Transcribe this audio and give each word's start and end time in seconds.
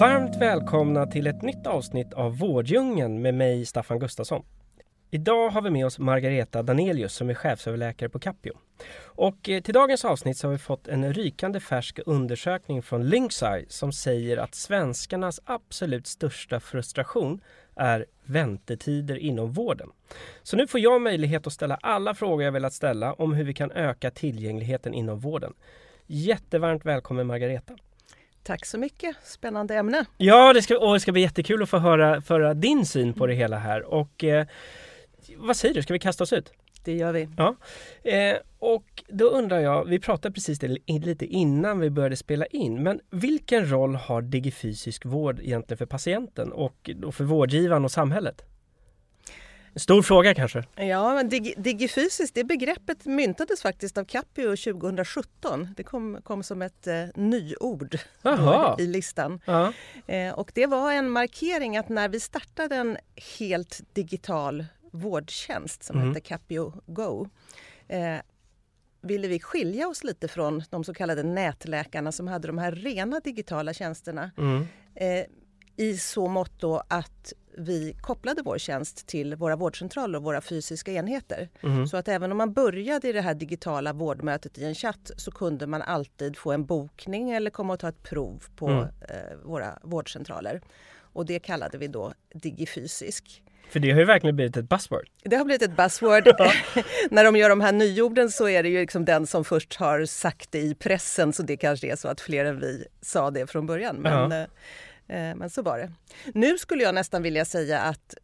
Varmt 0.00 0.36
välkomna 0.36 1.06
till 1.06 1.26
ett 1.26 1.42
nytt 1.42 1.66
avsnitt 1.66 2.12
av 2.12 2.38
Vårddjungeln 2.38 3.22
med 3.22 3.34
mig 3.34 3.66
Staffan 3.66 3.98
Gustafsson. 3.98 4.42
Idag 5.10 5.50
har 5.50 5.62
vi 5.62 5.70
med 5.70 5.86
oss 5.86 5.98
Margareta 5.98 6.62
Danelius 6.62 7.14
som 7.14 7.30
är 7.30 7.34
chefsöverläkare 7.34 8.08
på 8.08 8.18
Capio. 8.18 8.52
Och 9.04 9.48
eh, 9.48 9.62
till 9.62 9.74
dagens 9.74 10.04
avsnitt 10.04 10.36
så 10.36 10.46
har 10.46 10.52
vi 10.52 10.58
fått 10.58 10.88
en 10.88 11.12
rykande 11.12 11.60
färsk 11.60 11.98
undersökning 12.06 12.82
från 12.82 13.08
Lynxeye 13.08 13.64
som 13.68 13.92
säger 13.92 14.36
att 14.36 14.54
svenskarnas 14.54 15.40
absolut 15.44 16.06
största 16.06 16.60
frustration 16.60 17.40
är 17.76 18.06
väntetider 18.24 19.16
inom 19.16 19.52
vården. 19.52 19.90
Så 20.42 20.56
nu 20.56 20.66
får 20.66 20.80
jag 20.80 21.02
möjlighet 21.02 21.46
att 21.46 21.52
ställa 21.52 21.78
alla 21.82 22.14
frågor 22.14 22.44
jag 22.44 22.52
velat 22.52 22.72
ställa 22.72 23.12
om 23.12 23.32
hur 23.32 23.44
vi 23.44 23.54
kan 23.54 23.70
öka 23.72 24.10
tillgängligheten 24.10 24.94
inom 24.94 25.20
vården. 25.20 25.54
Jättevarmt 26.06 26.84
välkommen 26.84 27.26
Margareta! 27.26 27.74
Tack 28.42 28.66
så 28.66 28.78
mycket, 28.78 29.16
spännande 29.24 29.74
ämne. 29.74 30.04
Ja, 30.16 30.52
det 30.52 30.62
ska, 30.62 30.78
och 30.78 30.94
det 30.94 31.00
ska 31.00 31.12
bli 31.12 31.22
jättekul 31.22 31.62
att 31.62 31.68
få 31.68 31.78
höra, 31.78 32.22
höra 32.28 32.54
din 32.54 32.86
syn 32.86 33.14
på 33.14 33.26
det 33.26 33.34
hela 33.34 33.58
här. 33.58 33.82
Och 33.82 34.24
eh, 34.24 34.46
vad 35.36 35.56
säger 35.56 35.74
du, 35.74 35.82
ska 35.82 35.92
vi 35.92 35.98
kasta 35.98 36.24
oss 36.24 36.32
ut? 36.32 36.52
Det 36.84 36.96
gör 36.96 37.12
vi. 37.12 37.28
Ja. 37.36 37.56
Eh, 38.02 38.36
och 38.58 39.04
då 39.08 39.24
undrar 39.24 39.58
jag, 39.58 39.84
vi 39.84 39.98
pratade 39.98 40.34
precis 40.34 40.58
det 40.58 40.68
lite 40.86 41.26
innan 41.26 41.80
vi 41.80 41.90
började 41.90 42.16
spela 42.16 42.46
in, 42.46 42.82
men 42.82 43.00
vilken 43.10 43.70
roll 43.70 43.94
har 43.94 44.22
digifysisk 44.22 45.04
vård 45.04 45.40
egentligen 45.40 45.78
för 45.78 45.86
patienten 45.86 46.52
och 46.52 46.90
för 47.12 47.24
vårdgivaren 47.24 47.84
och 47.84 47.92
samhället? 47.92 48.42
En 49.72 49.80
stor 49.80 50.02
fråga 50.02 50.34
kanske? 50.34 50.64
Ja, 50.76 51.14
men 51.14 51.28
dig, 51.28 51.54
digifysiskt, 51.56 52.34
det 52.34 52.44
begreppet 52.44 53.06
myntades 53.06 53.62
faktiskt 53.62 53.98
av 53.98 54.04
Capio 54.04 54.56
2017. 54.56 55.68
Det 55.76 55.82
kom, 55.82 56.18
kom 56.22 56.42
som 56.42 56.62
ett 56.62 56.86
eh, 56.86 57.04
nyord 57.14 57.98
i 58.78 58.86
listan. 58.86 59.40
Eh, 60.06 60.32
och 60.32 60.50
det 60.54 60.66
var 60.66 60.92
en 60.92 61.10
markering 61.10 61.76
att 61.76 61.88
när 61.88 62.08
vi 62.08 62.20
startade 62.20 62.76
en 62.76 62.96
helt 63.38 63.80
digital 63.92 64.64
vårdtjänst 64.90 65.82
som 65.82 65.96
mm. 65.96 66.08
hette 66.08 66.20
Capio 66.20 66.72
Go 66.86 67.28
eh, 67.88 68.16
ville 69.00 69.28
vi 69.28 69.40
skilja 69.40 69.88
oss 69.88 70.04
lite 70.04 70.28
från 70.28 70.62
de 70.70 70.84
så 70.84 70.94
kallade 70.94 71.22
nätläkarna 71.22 72.12
som 72.12 72.28
hade 72.28 72.46
de 72.46 72.58
här 72.58 72.72
rena 72.72 73.20
digitala 73.20 73.74
tjänsterna. 73.74 74.30
Mm. 74.38 74.66
Eh, 74.94 75.24
I 75.76 75.98
så 75.98 76.28
mått 76.28 76.60
då 76.60 76.82
att 76.88 77.32
vi 77.60 77.96
kopplade 78.00 78.42
vår 78.42 78.58
tjänst 78.58 79.06
till 79.06 79.34
våra 79.34 79.56
vårdcentraler 79.56 80.18
och 80.18 80.24
våra 80.24 80.40
fysiska 80.40 80.92
enheter. 80.92 81.48
Mm. 81.62 81.86
Så 81.86 81.96
att 81.96 82.08
även 82.08 82.32
om 82.32 82.38
man 82.38 82.52
började 82.52 83.08
i 83.08 83.12
det 83.12 83.20
här 83.20 83.34
digitala 83.34 83.92
vårdmötet 83.92 84.58
i 84.58 84.64
en 84.64 84.74
chatt 84.74 85.10
så 85.16 85.30
kunde 85.30 85.66
man 85.66 85.82
alltid 85.82 86.36
få 86.36 86.52
en 86.52 86.66
bokning 86.66 87.30
eller 87.30 87.50
komma 87.50 87.72
och 87.72 87.80
ta 87.80 87.88
ett 87.88 88.02
prov 88.02 88.44
på 88.56 88.68
mm. 88.68 88.84
eh, 88.84 89.36
våra 89.42 89.78
vårdcentraler. 89.82 90.60
Och 91.12 91.26
det 91.26 91.38
kallade 91.38 91.78
vi 91.78 91.88
då 91.88 92.12
digifysisk. 92.34 93.42
För 93.70 93.80
det 93.80 93.90
har 93.90 93.98
ju 93.98 94.04
verkligen 94.04 94.36
blivit 94.36 94.56
ett 94.56 94.68
buzzword. 94.68 95.08
Det 95.24 95.36
har 95.36 95.44
blivit 95.44 95.62
ett 95.62 95.76
buzzword. 95.76 96.24
När 97.10 97.24
de 97.24 97.36
gör 97.36 97.48
de 97.48 97.60
här 97.60 97.72
nyorden 97.72 98.30
så 98.30 98.48
är 98.48 98.62
det 98.62 98.68
ju 98.68 98.80
liksom 98.80 99.04
den 99.04 99.26
som 99.26 99.44
först 99.44 99.74
har 99.74 100.04
sagt 100.04 100.52
det 100.52 100.58
i 100.58 100.74
pressen 100.74 101.32
så 101.32 101.42
det 101.42 101.56
kanske 101.56 101.92
är 101.92 101.96
så 101.96 102.08
att 102.08 102.20
fler 102.20 102.44
än 102.44 102.60
vi 102.60 102.86
sa 103.00 103.30
det 103.30 103.46
från 103.46 103.66
början. 103.66 103.96
Men, 103.96 104.30
ja. 104.30 104.46
Eh, 105.10 105.34
men 105.34 105.50
så 105.50 105.62
var 105.62 105.78
det. 105.78 105.92
Nu 106.34 106.58
skulle 106.58 106.82
jag 106.82 106.94
nästan 106.94 107.22
vilja 107.22 107.44
säga 107.44 107.80
att 107.80 108.14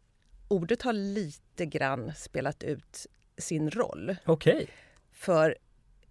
ordet 0.47 0.81
har 0.81 0.93
lite 0.93 1.65
grann 1.65 2.13
spelat 2.15 2.63
ut 2.63 3.07
sin 3.37 3.71
roll. 3.71 4.15
Okej. 4.25 4.53
Okay. 4.53 4.67
För 5.13 5.57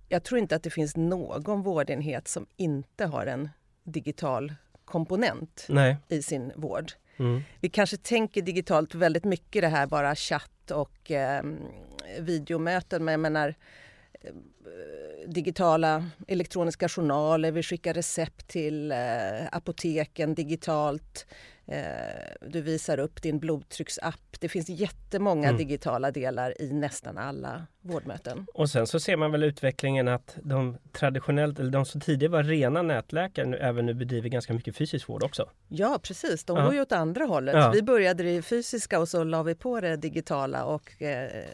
jag 0.08 0.22
tror 0.22 0.38
inte 0.38 0.56
att 0.56 0.62
det 0.62 0.70
finns 0.70 0.96
någon 0.96 1.62
vårdenhet 1.62 2.28
som 2.28 2.46
inte 2.56 3.06
har 3.06 3.26
en 3.26 3.48
digital 3.84 4.54
komponent 4.84 5.66
Nej. 5.68 5.96
i 6.08 6.22
sin 6.22 6.52
vård. 6.56 6.92
Mm. 7.16 7.42
Vi 7.60 7.68
kanske 7.68 7.96
tänker 7.96 8.42
digitalt 8.42 8.94
väldigt 8.94 9.24
mycket 9.24 9.62
det 9.62 9.68
här 9.68 9.86
bara 9.86 10.14
chatt 10.14 10.70
och 10.70 11.10
eh, 11.10 11.44
videomöten 12.20 13.04
men 13.04 13.12
jag 13.12 13.20
menar 13.20 13.54
digitala 15.26 16.04
elektroniska 16.28 16.88
journaler, 16.88 17.52
vi 17.52 17.62
skickar 17.62 17.94
recept 17.94 18.48
till 18.48 18.92
eh, 18.92 18.98
apoteken 19.52 20.34
digitalt. 20.34 21.26
Eh, 21.68 22.48
du 22.48 22.60
visar 22.60 22.98
upp 22.98 23.22
din 23.22 23.38
blodtrycksapp. 23.38 24.40
Det 24.40 24.48
finns 24.48 24.68
jättemånga 24.68 25.48
mm. 25.48 25.58
digitala 25.58 26.10
delar 26.10 26.62
i 26.62 26.72
nästan 26.72 27.18
alla 27.18 27.66
vårdmöten. 27.80 28.46
Och 28.54 28.70
sen 28.70 28.86
så 28.86 29.00
ser 29.00 29.16
man 29.16 29.32
väl 29.32 29.42
utvecklingen 29.42 30.08
att 30.08 30.36
de 30.42 30.78
traditionellt, 30.92 31.58
eller 31.58 31.70
de 31.70 31.84
som 31.84 32.00
tidigare 32.00 32.32
var 32.32 32.42
rena 32.42 32.82
nätläkare, 32.82 33.46
nu, 33.46 33.56
även 33.56 33.86
nu 33.86 33.94
bedriver 33.94 34.28
ganska 34.28 34.52
mycket 34.52 34.76
fysisk 34.76 35.08
vård 35.08 35.22
också. 35.22 35.50
Ja 35.68 35.98
precis, 36.02 36.44
de 36.44 36.56
ja. 36.56 36.64
går 36.64 36.74
ju 36.74 36.80
åt 36.80 36.92
andra 36.92 37.24
hållet. 37.24 37.54
Ja. 37.54 37.70
Vi 37.70 37.82
började 37.82 38.22
det 38.22 38.42
fysiska 38.42 39.00
och 39.00 39.08
så 39.08 39.24
la 39.24 39.42
vi 39.42 39.54
på 39.54 39.80
det 39.80 39.96
digitala 39.96 40.64
och 40.64 41.02
eh, 41.02 41.44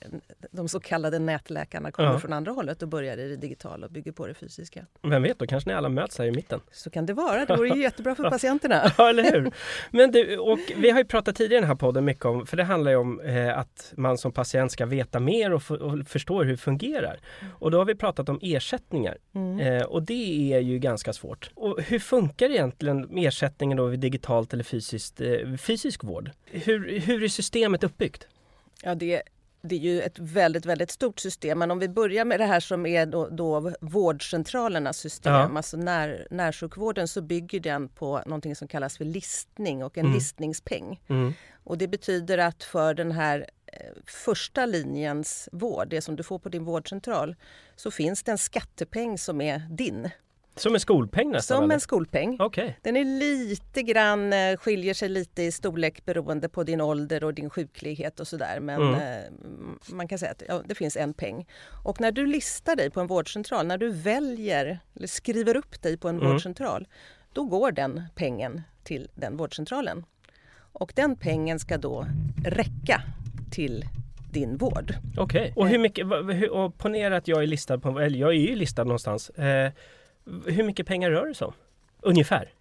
de 0.52 0.68
så 0.68 0.80
kallade 0.80 1.18
nätläkarna 1.18 1.92
kommer 1.92 2.12
ja. 2.12 2.18
från 2.18 2.32
andra 2.32 2.52
hållet 2.52 2.82
och 2.82 2.88
börjar 2.88 3.18
i 3.18 3.28
det 3.28 3.36
digitala 3.36 3.86
och 3.86 3.92
bygger 3.92 4.12
på 4.12 4.26
det 4.26 4.34
fysiska. 4.34 4.86
Vem 5.02 5.22
vet, 5.22 5.38
då 5.38 5.46
kanske 5.46 5.70
ni 5.70 5.76
alla 5.76 5.88
möts 5.88 6.18
här 6.18 6.26
i 6.26 6.30
mitten. 6.30 6.60
Så 6.72 6.90
kan 6.90 7.06
det 7.06 7.12
vara, 7.12 7.44
det 7.44 7.56
vore 7.56 7.68
ju 7.68 7.82
jättebra 7.82 8.14
för 8.14 8.30
patienterna. 8.30 8.92
Ja, 8.98 9.08
eller 9.08 9.22
hur. 9.22 9.52
Men 9.90 10.10
du, 10.10 10.38
och 10.38 10.58
vi 10.76 10.90
har 10.90 10.98
ju 10.98 11.04
pratat 11.04 11.36
tidigare 11.36 11.58
i 11.58 11.60
den 11.60 11.68
här 11.68 11.76
podden 11.76 12.04
mycket 12.04 12.24
om, 12.24 12.46
för 12.46 12.56
det 12.56 12.64
handlar 12.64 12.90
ju 12.90 12.96
om 12.96 13.20
eh, 13.20 13.58
att 13.58 13.92
man 13.96 14.18
som 14.18 14.32
patient 14.32 14.72
ska 14.72 14.86
veta 14.86 15.20
mer 15.20 15.52
och, 15.52 15.70
och 15.70 16.08
förstår 16.08 16.44
hur 16.44 16.50
det 16.50 16.56
fungerar. 16.56 17.20
Och 17.58 17.70
då 17.70 17.78
har 17.78 17.84
vi 17.84 17.94
pratat 17.94 18.28
om 18.28 18.38
ersättningar 18.42 19.18
mm. 19.34 19.60
eh, 19.60 19.82
och 19.82 20.02
det 20.02 20.52
är 20.52 20.60
ju 20.60 20.78
ganska 20.78 21.12
svårt. 21.12 21.50
Och 21.54 21.82
hur 21.82 21.98
funkar 21.98 22.50
egentligen 22.50 23.18
ersättningen 23.18 23.78
då 23.78 23.86
vid 23.86 24.00
digitalt 24.00 24.52
eller 24.52 24.64
fysiskt, 24.64 25.20
eh, 25.20 25.56
fysisk 25.58 26.04
vård? 26.04 26.30
Hur, 26.44 27.00
hur 27.00 27.22
är 27.22 27.28
systemet 27.28 27.84
uppbyggt? 27.84 28.26
Ja, 28.82 28.94
det 28.94 29.22
det 29.62 29.74
är 29.74 29.78
ju 29.78 30.02
ett 30.02 30.18
väldigt, 30.18 30.66
väldigt 30.66 30.90
stort 30.90 31.20
system. 31.20 31.58
Men 31.58 31.70
om 31.70 31.78
vi 31.78 31.88
börjar 31.88 32.24
med 32.24 32.40
det 32.40 32.46
här 32.46 32.60
som 32.60 32.86
är 32.86 33.06
då, 33.06 33.28
då 33.28 33.72
vårdcentralernas 33.80 34.98
system, 34.98 35.32
ja. 35.32 35.56
alltså 35.56 35.76
när, 35.76 36.26
närsjukvården, 36.30 37.08
så 37.08 37.22
bygger 37.22 37.60
den 37.60 37.88
på 37.88 38.22
någonting 38.26 38.56
som 38.56 38.68
kallas 38.68 38.96
för 38.96 39.04
listning 39.04 39.84
och 39.84 39.98
en 39.98 40.04
mm. 40.04 40.14
listningspeng. 40.14 41.00
Mm. 41.08 41.32
Och 41.64 41.78
det 41.78 41.88
betyder 41.88 42.38
att 42.38 42.62
för 42.62 42.94
den 42.94 43.12
här 43.12 43.46
eh, 43.66 43.78
första 44.06 44.66
linjens 44.66 45.48
vård, 45.52 45.88
det 45.88 46.00
som 46.00 46.16
du 46.16 46.22
får 46.22 46.38
på 46.38 46.48
din 46.48 46.64
vårdcentral, 46.64 47.36
så 47.76 47.90
finns 47.90 48.22
det 48.22 48.32
en 48.32 48.38
skattepeng 48.38 49.18
som 49.18 49.40
är 49.40 49.58
din. 49.58 50.10
Som 50.56 50.74
en 50.74 50.80
skolpeng 50.80 51.30
nästan? 51.30 51.56
Som 51.56 51.64
eller? 51.64 51.74
en 51.74 51.80
skolpeng. 51.80 52.40
Okay. 52.40 52.72
Den 52.82 52.96
är 52.96 53.04
lite 53.04 53.82
grann, 53.82 54.32
eh, 54.32 54.56
skiljer 54.56 54.94
sig 54.94 55.08
lite 55.08 55.42
i 55.42 55.52
storlek 55.52 56.04
beroende 56.04 56.48
på 56.48 56.64
din 56.64 56.80
ålder 56.80 57.24
och 57.24 57.34
din 57.34 57.50
sjuklighet 57.50 58.20
och 58.20 58.28
sådär. 58.28 58.60
Men 58.60 58.82
mm. 58.82 58.94
Eh, 58.94 59.94
man 59.94 60.08
kan 60.08 60.18
säga 60.18 60.30
att 60.30 60.42
ja, 60.48 60.62
det 60.66 60.74
finns 60.74 60.96
en 60.96 61.14
peng. 61.14 61.46
Och 61.84 62.00
när 62.00 62.12
du 62.12 62.26
listar 62.26 62.76
dig 62.76 62.90
på 62.90 63.00
en 63.00 63.06
vårdcentral, 63.06 63.66
när 63.66 63.78
du 63.78 63.90
väljer 63.90 64.78
eller 64.96 65.06
skriver 65.06 65.56
upp 65.56 65.82
dig 65.82 65.96
på 65.96 66.08
en 66.08 66.16
mm. 66.16 66.28
vårdcentral, 66.28 66.88
då 67.32 67.44
går 67.44 67.72
den 67.72 68.02
pengen 68.14 68.62
till 68.84 69.08
den 69.14 69.36
vårdcentralen. 69.36 70.04
Och 70.72 70.92
den 70.96 71.16
pengen 71.16 71.58
ska 71.58 71.78
då 71.78 72.06
räcka 72.44 73.02
till 73.50 73.84
din 74.32 74.56
vård. 74.56 74.94
Okej, 75.16 75.40
okay. 75.40 75.52
och 75.54 75.68
hur 75.68 75.78
mycket, 75.78 76.06
och 76.50 76.78
ponera 76.78 77.16
att 77.16 77.28
jag 77.28 77.42
är 77.42 77.46
listad 77.46 77.78
på, 77.78 78.00
eller 78.00 78.18
jag 78.18 78.30
är 78.30 78.38
ju 78.38 78.56
listad 78.56 78.84
någonstans. 78.84 79.30
Eh, 79.30 79.72
hur 80.46 80.62
mycket 80.62 80.86
pengar 80.86 81.10
rör 81.10 81.26
det 81.26 81.34
sig 81.34 81.46
om? 81.46 81.54
Ungefär? 82.00 82.52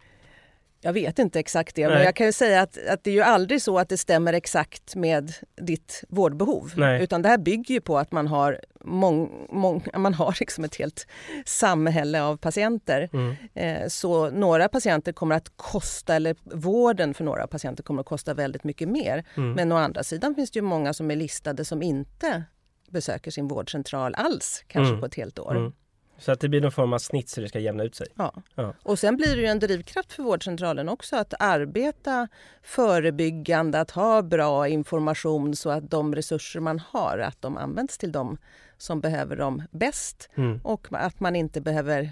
Jag 0.83 0.93
vet 0.93 1.19
inte 1.19 1.39
exakt 1.39 1.75
det, 1.75 1.87
Nej. 1.87 1.95
men 1.95 2.05
jag 2.05 2.15
kan 2.15 2.25
ju 2.25 2.31
säga 2.31 2.61
att, 2.61 2.87
att 2.87 3.03
det 3.03 3.09
är 3.09 3.13
ju 3.13 3.21
aldrig 3.21 3.61
så 3.61 3.79
att 3.79 3.89
det 3.89 3.97
stämmer 3.97 4.33
exakt 4.33 4.95
med 4.95 5.33
ditt 5.61 6.03
vårdbehov. 6.09 6.71
Nej. 6.75 7.03
Utan 7.03 7.21
det 7.21 7.29
här 7.29 7.37
bygger 7.37 7.75
ju 7.75 7.81
på 7.81 7.97
att 7.97 8.11
man 8.11 8.27
har, 8.27 8.59
mång, 8.83 9.47
mång, 9.49 9.85
man 9.97 10.13
har 10.13 10.35
liksom 10.39 10.63
ett 10.63 10.75
helt 10.75 11.07
samhälle 11.45 12.21
av 12.21 12.37
patienter. 12.37 13.09
Mm. 13.13 13.35
Eh, 13.53 13.87
så 13.87 14.29
några 14.29 14.67
patienter 14.67 15.11
kommer 15.11 15.35
att 15.35 15.51
kosta, 15.55 16.15
eller 16.15 16.35
vården 16.43 17.13
för 17.13 17.23
några 17.23 17.47
patienter 17.47 17.83
kommer 17.83 18.01
att 18.01 18.07
kosta 18.07 18.33
väldigt 18.33 18.63
mycket 18.63 18.89
mer. 18.89 19.23
Mm. 19.37 19.53
Men 19.53 19.71
å 19.71 19.75
andra 19.75 20.03
sidan 20.03 20.35
finns 20.35 20.51
det 20.51 20.57
ju 20.57 20.63
många 20.63 20.93
som 20.93 21.11
är 21.11 21.15
listade 21.15 21.65
som 21.65 21.81
inte 21.81 22.43
besöker 22.89 23.31
sin 23.31 23.47
vårdcentral 23.47 24.15
alls, 24.15 24.63
kanske 24.67 24.89
mm. 24.89 24.99
på 24.99 25.05
ett 25.05 25.15
helt 25.15 25.39
år. 25.39 25.73
Så 26.21 26.31
att 26.31 26.39
det 26.39 26.50
blir 26.50 26.62
någon 26.62 26.71
form 26.71 26.94
av 26.94 27.00
snitt 27.00 27.29
så 27.29 27.41
det 27.41 27.50
ska 27.50 27.59
jämna 27.59 27.83
ut 27.83 27.95
sig? 27.95 28.07
Ja. 28.15 28.33
ja. 28.56 28.73
Och 28.83 29.00
sen 29.00 29.18
blir 29.18 29.35
det 29.35 29.41
ju 29.41 29.47
en 29.47 29.59
drivkraft 29.59 30.13
för 30.13 30.23
vårdcentralen 30.23 30.89
också 30.89 31.15
att 31.15 31.33
arbeta 31.39 32.27
förebyggande, 32.63 33.79
att 33.79 33.91
ha 33.91 34.21
bra 34.21 34.68
information 34.68 35.56
så 35.56 35.69
att 35.69 35.91
de 35.91 36.15
resurser 36.15 36.59
man 36.59 36.79
har, 36.79 37.18
att 37.18 37.41
de 37.41 37.57
används 37.57 37.97
till 37.97 38.12
de 38.12 38.38
som 38.77 39.01
behöver 39.01 39.35
dem 39.35 39.63
bäst 39.71 40.29
mm. 40.35 40.59
och 40.63 40.88
att 40.91 41.19
man 41.19 41.35
inte 41.35 41.62
behöver 41.62 42.09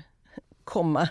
komma 0.64 1.10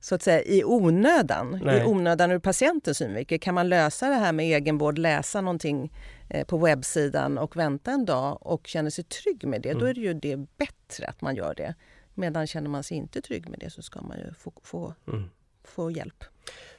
så 0.00 0.14
att 0.14 0.22
säga 0.22 0.42
i 0.42 0.64
onödan, 0.64 1.60
Nej. 1.64 1.80
i 1.80 1.84
onödan 1.84 2.30
ur 2.30 2.38
patientens 2.38 2.98
synvinkel. 2.98 3.40
Kan 3.40 3.54
man 3.54 3.68
lösa 3.68 4.08
det 4.08 4.14
här 4.14 4.32
med 4.32 4.46
egenvård, 4.46 4.98
läsa 4.98 5.40
någonting 5.40 5.92
eh, 6.28 6.46
på 6.46 6.58
webbsidan 6.58 7.38
och 7.38 7.56
vänta 7.56 7.90
en 7.90 8.04
dag 8.04 8.38
och 8.40 8.66
känna 8.66 8.90
sig 8.90 9.04
trygg 9.04 9.46
med 9.46 9.62
det, 9.62 9.68
mm. 9.70 9.80
då 9.80 9.86
är 9.86 9.94
det 9.94 10.00
ju 10.00 10.14
det 10.14 10.36
bättre 10.36 11.06
att 11.06 11.20
man 11.20 11.36
gör 11.36 11.54
det. 11.54 11.74
Medan 12.20 12.46
känner 12.46 12.70
man 12.70 12.82
sig 12.82 12.96
inte 12.96 13.22
trygg 13.22 13.48
med 13.48 13.58
det 13.58 13.70
så 13.70 13.82
ska 13.82 14.02
man 14.02 14.18
ju 14.18 14.34
få, 14.34 14.52
få, 14.62 14.94
mm. 15.06 15.30
få 15.64 15.90
hjälp. 15.90 16.24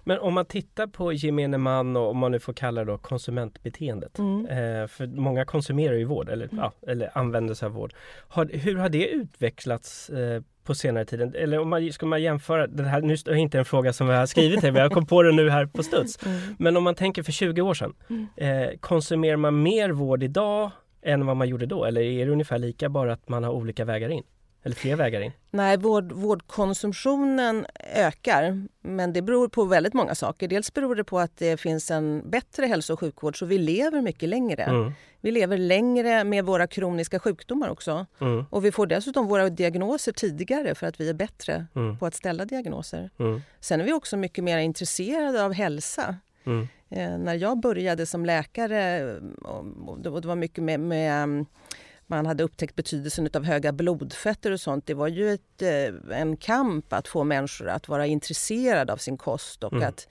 Men 0.03 0.19
om 0.19 0.33
man 0.33 0.45
tittar 0.45 0.87
på 0.87 1.13
gemene 1.13 1.57
man 1.57 1.95
och 1.95 2.09
om 2.09 2.17
man 2.17 2.31
nu 2.31 2.39
får 2.39 2.53
kalla 2.53 2.85
det 2.85 2.91
då 2.91 2.97
konsumentbeteendet. 2.97 4.19
Mm. 4.19 4.45
Eh, 4.45 4.87
för 4.87 5.07
många 5.07 5.45
konsumerar 5.45 5.93
ju 5.93 6.05
vård 6.05 6.29
eller, 6.29 6.45
mm. 6.45 6.57
ja, 6.57 6.71
eller 6.87 7.17
använder 7.17 7.53
sig 7.53 7.65
av 7.65 7.71
vård. 7.71 7.93
Har, 8.27 8.45
hur 8.45 8.75
har 8.75 8.89
det 8.89 9.07
utvecklats 9.07 10.09
eh, 10.09 10.41
på 10.63 10.75
senare 10.75 11.05
tid? 11.05 11.35
Eller 11.35 11.59
om 11.59 11.69
man, 11.69 11.93
ska 11.93 12.05
man 12.05 12.21
jämföra, 12.21 12.67
det 12.67 12.83
här 12.83 13.01
nu 13.01 13.13
är 13.13 13.35
inte 13.35 13.59
en 13.59 13.65
fråga 13.65 13.93
som 13.93 14.07
vi 14.07 14.13
har 14.13 14.25
skrivit 14.25 14.63
här, 14.63 14.77
jag 14.77 14.91
kom 14.91 15.05
på 15.05 15.23
det 15.23 15.31
nu 15.31 15.49
här 15.49 15.65
på 15.65 15.83
studs. 15.83 16.25
Mm. 16.25 16.55
Men 16.59 16.77
om 16.77 16.83
man 16.83 16.95
tänker 16.95 17.23
för 17.23 17.31
20 17.31 17.61
år 17.61 17.73
sedan, 17.73 17.93
mm. 18.09 18.27
eh, 18.35 18.77
konsumerar 18.79 19.37
man 19.37 19.63
mer 19.63 19.89
vård 19.89 20.23
idag 20.23 20.71
än 21.01 21.25
vad 21.25 21.37
man 21.37 21.47
gjorde 21.47 21.65
då? 21.65 21.85
Eller 21.85 22.01
är 22.01 22.25
det 22.25 22.31
ungefär 22.31 22.59
lika 22.59 22.89
bara 22.89 23.13
att 23.13 23.29
man 23.29 23.43
har 23.43 23.51
olika 23.51 23.85
vägar 23.85 24.09
in? 24.09 24.23
Eller 24.63 24.75
fler 24.75 24.95
vägar 24.95 25.21
in? 25.21 25.31
Nej, 25.51 25.77
vård, 25.77 26.11
vårdkonsumtionen 26.11 27.65
ökar. 27.95 28.67
Men 28.81 29.13
det 29.13 29.21
beror 29.21 29.47
på 29.47 29.63
väldigt 29.63 29.93
många 29.93 30.15
saker. 30.15 30.47
Dels 30.47 30.73
beror 30.73 30.95
det 30.95 31.03
på 31.03 31.19
att 31.19 31.37
det 31.37 31.57
finns 31.57 31.91
en 31.91 32.29
bättre 32.29 32.65
hälso 32.65 32.93
och 32.93 32.99
sjukvård 32.99 33.39
så 33.39 33.45
vi 33.45 33.57
lever 33.57 34.01
mycket 34.01 34.29
längre. 34.29 34.63
Mm. 34.63 34.91
Vi 35.21 35.31
lever 35.31 35.57
längre 35.57 36.23
med 36.23 36.45
våra 36.45 36.67
kroniska 36.67 37.19
sjukdomar 37.19 37.69
också. 37.69 38.05
Mm. 38.19 38.45
Och 38.49 38.65
vi 38.65 38.71
får 38.71 38.87
dessutom 38.87 39.27
våra 39.27 39.49
diagnoser 39.49 40.11
tidigare 40.11 40.75
för 40.75 40.87
att 40.87 40.99
vi 40.99 41.09
är 41.09 41.13
bättre 41.13 41.65
mm. 41.75 41.97
på 41.97 42.05
att 42.05 42.15
ställa 42.15 42.45
diagnoser. 42.45 43.09
Mm. 43.19 43.41
Sen 43.59 43.81
är 43.81 43.85
vi 43.85 43.93
också 43.93 44.17
mycket 44.17 44.43
mer 44.43 44.57
intresserade 44.57 45.45
av 45.45 45.53
hälsa. 45.53 46.15
Mm. 46.43 46.67
Eh, 46.89 47.17
när 47.17 47.35
jag 47.35 47.59
började 47.59 48.05
som 48.05 48.25
läkare, 48.25 49.13
och 49.85 49.99
det 49.99 50.09
var 50.09 50.35
mycket 50.35 50.63
med, 50.63 50.79
med 50.79 51.45
man 52.11 52.25
hade 52.25 52.43
upptäckt 52.43 52.75
betydelsen 52.75 53.29
av 53.33 53.43
höga 53.43 53.71
blodfetter 53.71 54.51
och 54.51 54.59
sånt. 54.59 54.85
Det 54.85 54.93
var 54.93 55.07
ju 55.07 55.33
ett, 55.33 55.61
eh, 55.61 56.19
en 56.19 56.37
kamp 56.37 56.93
att 56.93 57.07
få 57.07 57.23
människor 57.23 57.69
att 57.69 57.87
vara 57.87 58.05
intresserade 58.05 58.93
av 58.93 58.97
sin 58.97 59.17
kost 59.17 59.63
och 59.63 59.73
mm. 59.73 59.89
att 59.89 60.07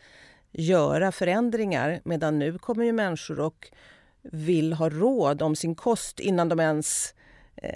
göra 0.53 1.13
förändringar. 1.13 2.01
Medan 2.05 2.39
nu 2.39 2.59
kommer 2.59 2.85
ju 2.85 2.93
människor 2.93 3.41
och 3.41 3.71
vill 4.23 4.73
ha 4.73 4.89
råd 4.89 5.43
om 5.43 5.57
sin 5.57 5.75
kost 5.75 6.21
innan 6.21 6.49
de 6.49 6.61
ens 6.61 7.15
eh, 7.57 7.73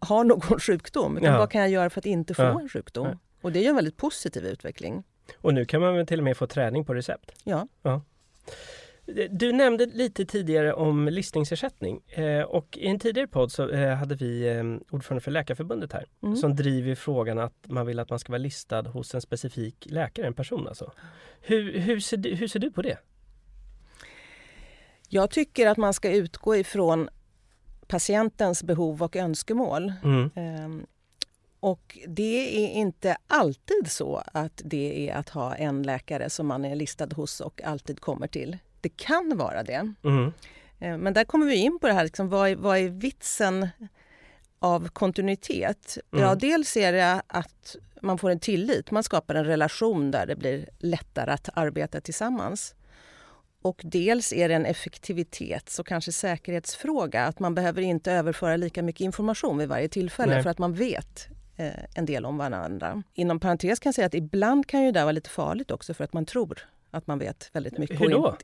har 0.00 0.24
någon 0.24 0.60
sjukdom. 0.66 1.18
Ja. 1.22 1.38
Vad 1.38 1.50
kan 1.50 1.60
jag 1.60 1.70
göra 1.70 1.90
för 1.90 2.00
att 2.00 2.06
inte 2.06 2.34
få 2.34 2.42
ja. 2.42 2.60
en 2.60 2.68
sjukdom? 2.68 3.06
Ja. 3.06 3.18
Och 3.40 3.52
det 3.52 3.58
är 3.58 3.62
ju 3.62 3.68
en 3.68 3.76
väldigt 3.76 3.96
positiv 3.96 4.46
utveckling. 4.46 5.02
Och 5.36 5.54
nu 5.54 5.64
kan 5.64 5.80
man 5.80 5.94
väl 5.94 6.06
till 6.06 6.18
och 6.18 6.24
med 6.24 6.36
få 6.36 6.46
träning 6.46 6.84
på 6.84 6.94
recept? 6.94 7.32
Ja. 7.44 7.68
ja. 7.82 8.02
Du 9.30 9.52
nämnde 9.52 9.86
lite 9.86 10.24
tidigare 10.24 10.72
om 10.72 11.08
listningsersättning 11.08 12.00
eh, 12.08 12.42
och 12.42 12.78
i 12.78 12.86
en 12.86 12.98
tidigare 12.98 13.28
podd 13.28 13.52
så 13.52 13.68
eh, 13.68 13.94
hade 13.94 14.14
vi 14.14 14.48
eh, 14.48 14.64
ordförande 14.90 15.20
för 15.20 15.30
Läkarförbundet 15.30 15.92
här 15.92 16.06
mm. 16.22 16.36
som 16.36 16.56
driver 16.56 16.94
frågan 16.94 17.38
att 17.38 17.54
man 17.66 17.86
vill 17.86 17.98
att 17.98 18.10
man 18.10 18.18
ska 18.18 18.32
vara 18.32 18.38
listad 18.38 18.82
hos 18.82 19.14
en 19.14 19.20
specifik 19.20 19.86
läkare, 19.90 20.26
en 20.26 20.34
person 20.34 20.68
alltså. 20.68 20.92
Hur, 21.40 21.78
hur, 21.78 22.00
ser, 22.00 22.16
du, 22.16 22.34
hur 22.34 22.48
ser 22.48 22.58
du 22.58 22.70
på 22.70 22.82
det? 22.82 22.98
Jag 25.08 25.30
tycker 25.30 25.66
att 25.66 25.76
man 25.76 25.94
ska 25.94 26.10
utgå 26.10 26.56
ifrån 26.56 27.08
patientens 27.86 28.62
behov 28.62 29.02
och 29.02 29.16
önskemål. 29.16 29.92
Mm. 30.04 30.30
Ehm, 30.34 30.86
och 31.60 31.98
det 32.06 32.64
är 32.64 32.68
inte 32.68 33.16
alltid 33.26 33.90
så 33.90 34.22
att 34.32 34.62
det 34.64 35.08
är 35.08 35.14
att 35.14 35.28
ha 35.28 35.54
en 35.54 35.82
läkare 35.82 36.30
som 36.30 36.46
man 36.46 36.64
är 36.64 36.74
listad 36.74 37.08
hos 37.16 37.40
och 37.40 37.62
alltid 37.62 38.00
kommer 38.00 38.26
till 38.26 38.58
det 38.80 38.88
kan 38.88 39.36
vara 39.36 39.62
det. 39.62 39.92
Mm. 40.04 40.32
Eh, 40.78 40.98
men 40.98 41.14
där 41.14 41.24
kommer 41.24 41.46
vi 41.46 41.56
in 41.56 41.78
på 41.78 41.86
det 41.86 41.92
här, 41.92 42.04
liksom, 42.04 42.28
vad, 42.28 42.48
är, 42.48 42.56
vad 42.56 42.78
är 42.78 42.88
vitsen 42.88 43.68
av 44.58 44.88
kontinuitet? 44.88 45.98
Mm. 46.12 46.24
Ja, 46.24 46.34
dels 46.34 46.76
är 46.76 46.92
det 46.92 47.22
att 47.26 47.76
man 48.02 48.18
får 48.18 48.30
en 48.30 48.40
tillit, 48.40 48.90
man 48.90 49.02
skapar 49.02 49.34
en 49.34 49.44
relation 49.44 50.10
där 50.10 50.26
det 50.26 50.36
blir 50.36 50.68
lättare 50.78 51.30
att 51.30 51.48
arbeta 51.54 52.00
tillsammans. 52.00 52.74
Och 53.62 53.80
dels 53.84 54.32
är 54.32 54.48
det 54.48 54.54
en 54.54 54.66
effektivitets 54.66 55.78
och 55.78 55.86
kanske 55.86 56.12
säkerhetsfråga. 56.12 57.24
Att 57.24 57.38
man 57.38 57.54
behöver 57.54 57.82
inte 57.82 58.12
överföra 58.12 58.56
lika 58.56 58.82
mycket 58.82 59.00
information 59.00 59.58
vid 59.58 59.68
varje 59.68 59.88
tillfälle 59.88 60.34
Nej. 60.34 60.42
för 60.42 60.50
att 60.50 60.58
man 60.58 60.74
vet 60.74 61.28
eh, 61.56 61.84
en 61.94 62.06
del 62.06 62.26
om 62.26 62.38
varandra. 62.38 63.02
Inom 63.14 63.40
parentes 63.40 63.78
kan 63.78 63.90
jag 63.90 63.94
säga 63.94 64.06
att 64.06 64.14
ibland 64.14 64.66
kan 64.66 64.84
ju 64.84 64.92
det 64.92 65.02
vara 65.02 65.12
lite 65.12 65.30
farligt 65.30 65.70
också 65.70 65.94
för 65.94 66.04
att 66.04 66.12
man 66.12 66.26
tror 66.26 66.58
att 66.90 67.06
man 67.06 67.18
vet 67.18 67.50
väldigt 67.52 67.78
mycket. 67.78 68.00
Hur 68.00 68.08
då? 68.08 68.36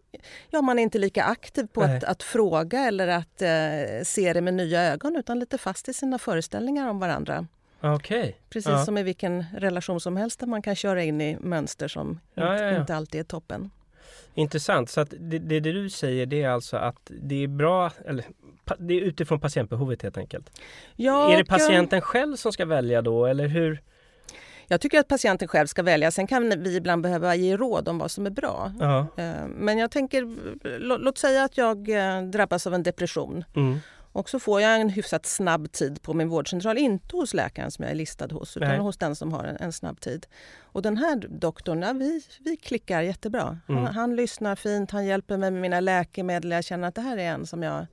ja, 0.50 0.62
man 0.62 0.78
är 0.78 0.82
inte 0.82 0.98
lika 0.98 1.24
aktiv 1.24 1.66
på 1.72 1.82
att, 1.82 2.04
att, 2.04 2.22
fråga 2.22 2.80
eller 2.80 3.08
att 3.08 3.42
eh, 3.42 4.04
se 4.04 4.32
det 4.32 4.40
med 4.40 4.54
nya 4.54 4.82
ögon 4.82 5.16
utan 5.16 5.38
lite 5.38 5.58
fast 5.58 5.88
i 5.88 5.94
sina 5.94 6.18
föreställningar 6.18 6.88
om 6.88 6.98
varandra. 6.98 7.46
Okay. 7.82 8.32
Precis 8.50 8.70
ja. 8.70 8.84
som 8.84 8.98
i 8.98 9.02
vilken 9.02 9.44
relation 9.56 10.00
som 10.00 10.16
helst 10.16 10.40
där 10.40 10.46
man 10.46 10.62
kan 10.62 10.74
köra 10.76 11.02
in 11.02 11.20
i 11.20 11.36
mönster 11.40 11.88
som 11.88 12.20
ja, 12.34 12.52
inte, 12.52 12.64
ja, 12.64 12.80
inte, 12.80 12.96
alltid 12.96 13.20
är 13.20 13.24
toppen. 13.24 13.70
Intressant. 14.34 14.90
Så 14.90 15.00
att 15.00 15.14
det, 15.18 15.38
det, 15.38 15.60
du 15.60 15.90
säger 15.90 16.26
det 16.26 16.42
är 16.42 16.48
alltså 16.48 16.76
att 16.76 17.10
det 17.20 17.44
är 17.44 17.48
bra, 17.48 17.90
eller 18.04 18.24
det 18.78 18.94
är 18.94 19.00
utifrån 19.00 19.40
patientbehovet 19.40 20.02
helt 20.02 20.18
enkelt? 20.18 20.62
Ja, 20.96 21.32
är 21.32 21.36
det 21.36 21.44
patienten 21.44 22.00
själv 22.00 22.36
som 22.36 22.52
ska 22.52 22.64
välja 22.64 23.02
då 23.02 23.26
eller 23.26 23.46
hur? 23.46 23.82
Jag 24.68 24.80
tycker 24.80 25.00
att 25.00 25.08
patienten 25.08 25.48
själv 25.48 25.66
ska 25.66 25.82
välja. 25.82 26.10
Sen 26.10 26.26
kan 26.26 26.62
vi 26.62 26.76
ibland 26.76 27.02
behöva 27.02 27.34
ge 27.34 27.56
råd 27.56 27.88
om 27.88 27.98
vad 27.98 28.10
som 28.10 28.26
är 28.26 28.30
bra. 28.30 28.72
Ja. 28.80 29.06
Eh, 29.16 29.46
men 29.46 29.78
jag 29.78 29.90
tänker, 29.90 30.28
låt 30.98 31.18
säga 31.18 31.44
att 31.44 31.56
jag 31.56 31.88
eh, 31.88 32.22
drabbas 32.22 32.66
av 32.66 32.74
en 32.74 32.82
depression. 32.82 33.44
Mm. 33.56 33.78
Och 34.16 34.30
så 34.30 34.38
får 34.38 34.60
jag 34.60 34.80
en 34.80 34.88
hyfsat 34.88 35.26
snabb 35.26 35.72
tid 35.72 36.02
på 36.02 36.14
min 36.14 36.28
vårdcentral. 36.28 36.78
Inte 36.78 37.16
hos 37.16 37.34
läkaren 37.34 37.70
som 37.70 37.82
jag 37.82 37.90
är 37.90 37.94
listad 37.94 38.28
hos, 38.32 38.56
utan 38.56 38.68
Nej. 38.68 38.78
hos 38.78 38.96
den 38.96 39.16
som 39.16 39.32
har 39.32 39.44
en, 39.44 39.56
en, 39.56 39.72
snabb 39.72 40.00
tid. 40.00 40.26
Och 40.62 40.82
den 40.82 40.96
här 40.96 41.16
doktorn, 41.28 41.82
ja, 41.82 41.92
vi, 41.92 42.22
vi 42.38 42.56
klickar 42.56 43.02
jättebra. 43.02 43.58
Mm. 43.68 43.84
Han, 43.84 43.94
han, 43.94 44.16
lyssnar 44.16 44.56
fint, 44.56 44.90
han 44.90 45.06
hjälper 45.06 45.36
mig 45.36 45.50
med 45.50 45.60
mina 45.60 45.80
läkemedel. 45.80 46.50
Jag 46.50 46.64
känner 46.64 46.88
att 46.88 46.94
det 46.94 47.00
här 47.00 47.16
är 47.16 47.28
en 47.28 47.46
som 47.46 47.62
jag 47.62 47.86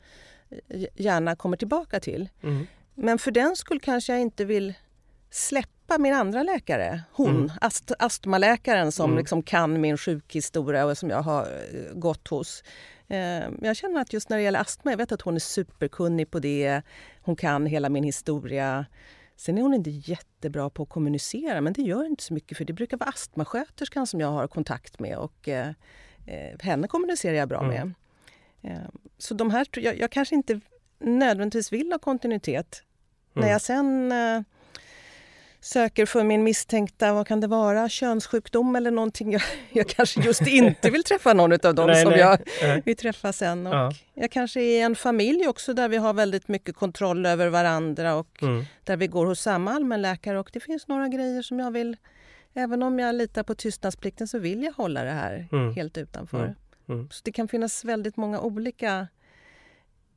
eh, 0.68 0.86
gärna 0.96 1.36
kommer 1.36 1.58
tillbaka 1.58 2.00
till. 2.00 2.30
Mm. 2.44 2.68
Men 2.96 3.20
för 3.20 3.32
den 3.32 3.56
skull 3.56 3.80
kanske 3.80 4.14
jag 4.14 4.22
inte 4.22 4.46
vill 4.46 4.74
släppa 5.30 5.73
min 6.00 6.14
andra 6.14 6.44
läkare, 6.44 7.02
hon, 7.12 7.30
mm. 7.30 7.52
ast 7.62 7.92
astmaläkaren 8.00 8.92
som 8.92 9.10
mm. 9.10 9.20
liksom 9.20 9.44
kan 9.44 9.82
min 9.82 9.98
sjukhistoria 9.98 10.86
och 10.86 10.98
som 10.98 11.10
jag 11.10 11.22
har 11.22 11.42
eh, 11.42 11.94
gått 11.94 12.28
hos. 12.28 12.64
Eh, 13.08 13.44
jag 13.62 13.76
känner 13.76 14.02
att 14.02 14.14
just 14.14 14.30
när 14.30 14.38
det 14.38 14.44
gäller 14.44 14.60
astma, 14.60 14.92
jag 14.92 14.98
vet 14.98 15.12
att 15.12 15.22
hon 15.22 15.36
är 15.36 15.40
superkunnig 15.40 16.32
på 16.32 16.40
det. 16.40 16.82
Hon 17.22 17.36
kan 17.36 17.66
hela 17.66 17.90
min 17.90 18.04
historia. 18.04 18.86
Sen 19.36 19.58
är 19.58 19.62
hon 19.62 19.74
inte 19.74 19.90
jättebra 19.90 20.70
på 20.70 20.84
att 20.84 20.90
kommunicera, 20.90 21.62
men 21.62 21.74
det 21.74 21.82
gör 21.82 22.06
inte 22.06 22.24
så 22.24 22.34
mycket 22.34 22.58
för 22.58 22.66
det 22.66 22.74
brukar 22.74 22.98
vara 22.98 23.10
astmasköterskan 23.10 24.08
som 24.08 24.20
jag 24.20 24.32
har 24.32 24.48
kontakt 24.48 25.00
med 25.00 25.18
och 25.18 25.48
eh, 25.48 25.68
eh 26.26 26.60
henne 26.60 26.88
kommunicerar 26.88 27.36
jag 27.36 27.50
bra 27.50 27.64
mm. 27.64 27.70
med. 27.70 27.94
Eh, 28.72 28.90
så 29.18 29.34
de 29.34 29.52
här, 29.52 29.68
jag, 29.72 30.00
jag, 30.00 30.12
kanske 30.12 30.36
inte 30.36 30.60
nödvändigtvis 31.00 31.74
vill 31.74 31.92
ha 31.92 32.00
kontinuitet. 32.00 32.84
När 33.34 33.44
mm. 33.44 33.52
jag 33.52 33.62
sen 33.62 34.12
eh, 34.12 34.42
söker 35.64 36.06
för 36.06 36.24
min 36.24 36.44
misstänkta, 36.44 37.14
vad 37.14 37.28
kan 37.28 37.40
det 37.40 37.48
vara, 37.48 37.90
könssjukdom 37.90 38.76
eller 38.76 38.92
någonting. 38.92 39.32
Jag, 39.32 39.42
jag 39.72 39.88
kanske 39.88 40.22
just 40.22 40.48
inte 40.48 40.90
vill 40.90 41.04
träffa 41.04 41.34
någon 41.34 41.54
av 41.54 41.76
dem 41.76 41.88
nej, 41.88 42.04
som 42.04 42.12
nej, 42.12 42.20
jag 42.20 42.38
vill 42.86 42.98
träffa 42.98 43.34
sen. 43.34 43.68
Och 43.68 43.74
ja. 43.74 43.92
Jag 44.14 44.32
kanske 44.32 44.62
är 44.62 44.78
i 44.78 44.82
en 44.82 44.96
familj 44.96 45.48
också 45.48 45.74
där 45.74 45.90
vi 45.90 45.98
har 45.98 46.14
väldigt 46.14 46.48
mycket 46.48 46.76
kontroll 46.76 47.26
över 47.26 47.48
varandra 47.48 48.16
och 48.16 48.44
mm. 48.44 48.64
där 48.84 48.98
vi 48.98 49.08
går 49.08 49.26
hos 49.26 49.42
samma 49.42 49.72
allmänläkare 49.72 50.40
och 50.40 50.50
det 50.54 50.60
finns 50.60 50.88
några 50.88 51.08
grejer 51.08 51.42
som 51.42 51.60
jag 51.60 51.72
vill, 51.72 51.98
även 52.54 52.84
om 52.84 53.00
jag 53.00 53.16
litar 53.16 53.44
på 53.44 53.56
tystnadsplikten 53.56 54.28
så 54.28 54.40
vill 54.40 54.64
jag 54.64 54.74
hålla 54.74 55.04
det 55.04 55.12
här 55.12 55.48
mm. 55.52 55.76
helt 55.76 55.98
utanför. 55.98 56.44
Mm. 56.44 56.56
mm. 56.90 57.10
Så 57.12 57.22
det 57.24 57.32
kan 57.32 57.48
finnas 57.48 57.86
väldigt 57.86 58.18
många 58.18 58.40
olika 58.40 59.08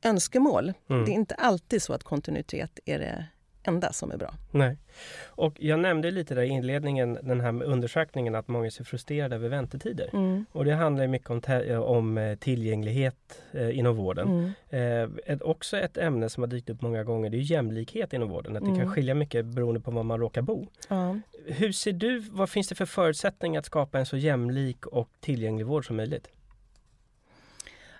önskemål. 0.03 0.73
Mm. 0.89 1.05
Det 1.05 1.11
är 1.11 1.13
inte 1.13 1.35
alltid 1.35 1.81
så 1.81 1.93
att 1.93 2.03
kontinuitet 2.03 2.79
är 2.85 2.99
det 2.99 3.25
enda 3.67 3.93
som 3.93 4.11
är 4.11 4.17
bra. 4.17 4.33
Nej. 4.51 4.77
Och 5.25 5.53
jag 5.59 5.79
nämnde 5.79 6.11
lite 6.11 6.35
där 6.35 6.41
i 6.41 6.47
inledningen 6.47 7.19
den 7.21 7.41
här 7.41 7.63
undersökningen 7.63 8.35
att 8.35 8.47
många 8.47 8.65
är 8.65 8.69
så 8.69 8.83
frustrerade 8.83 9.35
över 9.35 9.49
väntetider. 9.49 10.09
Mm. 10.13 10.45
Och 10.51 10.65
det 10.65 10.73
handlar 10.73 11.07
mycket 11.07 11.29
om, 11.29 11.41
om 11.83 12.17
eh, 12.17 12.35
tillgänglighet 12.35 13.41
eh, 13.51 13.77
inom 13.77 13.95
vården. 13.95 14.53
Mm. 14.69 15.09
Eh, 15.09 15.33
ett, 15.33 15.41
också 15.41 15.77
ett 15.77 15.97
ämne 15.97 16.29
som 16.29 16.43
har 16.43 16.47
dykt 16.47 16.69
upp 16.69 16.81
många 16.81 17.03
gånger 17.03 17.29
det 17.29 17.37
är 17.37 17.51
jämlikhet 17.51 18.13
inom 18.13 18.29
vården. 18.29 18.57
Att 18.57 18.63
det 18.63 18.69
mm. 18.69 18.79
kan 18.79 18.93
skilja 18.93 19.15
mycket 19.15 19.45
beroende 19.45 19.79
på 19.79 19.91
var 19.91 20.03
man 20.03 20.19
råkar 20.19 20.41
bo. 20.41 20.67
Ja. 20.89 21.19
Hur 21.45 21.71
ser 21.71 21.93
du, 21.93 22.19
vad 22.19 22.49
finns 22.49 22.67
det 22.67 22.75
för 22.75 22.85
förutsättningar 22.85 23.59
att 23.59 23.65
skapa 23.65 23.99
en 23.99 24.05
så 24.05 24.17
jämlik 24.17 24.85
och 24.85 25.09
tillgänglig 25.19 25.65
vård 25.65 25.87
som 25.87 25.95
möjligt? 25.95 26.27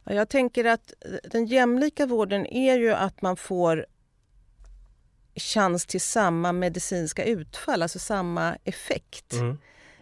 Jag 0.09 0.29
tänker 0.29 0.65
att 0.65 0.93
den 1.23 1.45
jämlika 1.45 2.05
vården 2.05 2.45
är 2.45 2.77
ju 2.77 2.93
att 2.93 3.21
man 3.21 3.37
får 3.37 3.85
chans 5.37 5.85
till 5.85 6.01
samma 6.01 6.51
medicinska 6.51 7.23
utfall, 7.25 7.81
alltså 7.81 7.99
samma 7.99 8.57
effekt. 8.63 9.33
Mm. 9.33 9.57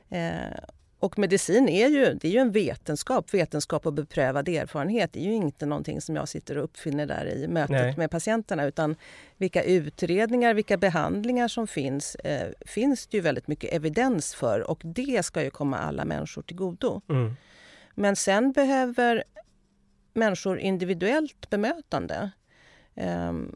Eh, 0.10 0.60
och 1.00 1.20
medicin 1.20 1.70
är 1.70 1.88
ju, 1.88 2.14
det 2.14 2.28
är 2.28 2.32
ju 2.32 2.40
en 2.40 2.52
vetenskap, 2.52 3.34
vetenskap 3.34 3.86
och 3.86 3.94
beprövad 3.94 4.48
erfarenhet. 4.48 5.14
Det 5.14 5.20
är 5.20 5.24
ju 5.24 5.34
inte 5.34 5.66
någonting 5.66 6.02
som 6.02 6.16
jag 6.16 6.28
sitter 6.28 6.58
och 6.58 6.64
uppfinner 6.64 7.06
där 7.06 7.26
i 7.26 7.48
mötet 7.48 7.70
Nej. 7.70 7.98
med 7.98 8.12
patienterna 8.12 8.66
utan 8.66 8.96
vilka 9.38 9.64
utredningar, 9.64 10.54
vilka 10.54 10.78
behandlingar 10.78 11.48
som 11.48 11.68
finns, 11.68 12.16
eh, 12.16 12.50
finns 12.66 13.08
det 13.08 13.18
ju 13.18 13.22
väldigt 13.22 13.48
mycket 13.48 13.74
evidens 13.74 14.36
för 14.36 14.70
och 14.70 14.82
det 14.84 15.26
ska 15.26 15.44
ju 15.44 15.50
komma 15.50 15.78
alla 15.78 16.06
människor 16.06 16.42
till 16.42 16.56
godo. 16.56 17.02
Mm. 17.10 17.36
Men 17.96 18.16
sen 18.16 18.52
behöver 18.52 19.24
människor 20.14 20.60
individuellt 20.60 21.50
bemötande. 21.50 22.32
Um, 22.96 23.56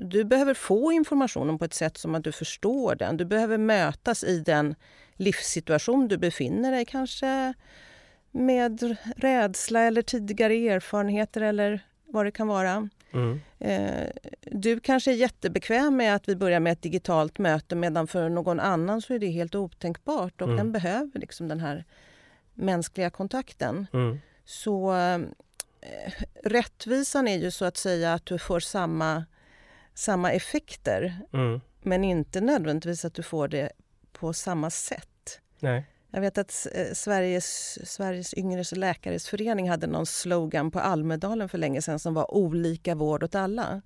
du 0.00 0.24
behöver 0.24 0.54
få 0.54 0.92
informationen 0.92 1.58
på 1.58 1.64
ett 1.64 1.74
sätt 1.74 1.96
som 1.96 2.14
att 2.14 2.24
du 2.24 2.32
förstår 2.32 2.94
den. 2.94 3.16
Du 3.16 3.24
behöver 3.24 3.58
mötas 3.58 4.24
i 4.24 4.40
den 4.40 4.74
livssituation 5.16 6.08
du 6.08 6.16
befinner 6.16 6.72
dig 6.72 6.84
kanske 6.84 7.54
med 8.30 8.96
rädsla 9.16 9.80
eller 9.80 10.02
tidigare 10.02 10.54
erfarenheter 10.54 11.40
eller 11.40 11.80
vad 12.06 12.26
det 12.26 12.30
kan 12.30 12.48
vara. 12.48 12.88
Mm. 13.12 13.40
Eh, 13.58 14.08
du 14.40 14.80
kanske 14.80 15.10
är 15.10 15.14
jättebekväm 15.14 15.96
med 15.96 16.14
att 16.14 16.28
vi 16.28 16.36
börjar 16.36 16.60
med 16.60 16.72
ett 16.72 16.82
digitalt 16.82 17.38
möte 17.38 17.74
medan 17.74 18.06
för 18.06 18.28
någon 18.28 18.60
annan 18.60 19.02
så 19.02 19.14
är 19.14 19.18
det 19.18 19.26
helt 19.26 19.54
otänkbart 19.54 20.42
och 20.42 20.48
mm. 20.48 20.56
den 20.56 20.72
behöver 20.72 21.20
liksom 21.20 21.48
den 21.48 21.60
här 21.60 21.84
mänskliga 22.54 23.10
kontakten. 23.10 23.86
Mm. 23.92 24.18
Så 24.44 24.94
eh, 24.94 25.18
rättvisan 26.44 27.28
är 27.28 27.38
ju 27.38 27.50
så 27.50 27.64
att 27.64 27.76
säga 27.76 28.14
att 28.14 28.26
du 28.26 28.38
får 28.38 28.60
samma 28.60 29.24
samma 29.94 30.32
effekter 30.32 31.20
mm. 31.32 31.60
men 31.82 32.04
inte 32.04 32.40
nödvändigtvis 32.40 33.04
att 33.04 33.14
du 33.14 33.22
får 33.22 33.48
det 33.48 33.72
på 34.12 34.32
samma 34.32 34.70
sätt. 34.70 35.40
Nej. 35.60 35.86
Jag 36.10 36.20
vet 36.20 36.38
att 36.38 36.66
eh, 36.74 36.92
Sveriges, 36.92 37.78
Sveriges 37.90 38.34
yngres 38.34 38.72
läkares 38.72 39.28
förening 39.28 39.70
hade 39.70 39.86
någon 39.86 40.06
slogan 40.06 40.70
på 40.70 40.80
Almedalen 40.80 41.48
för 41.48 41.58
länge 41.58 41.82
sedan 41.82 41.98
som 41.98 42.14
var 42.14 42.34
olika 42.34 42.94
vård 42.94 43.22
åt 43.22 43.34
alla. 43.34 43.82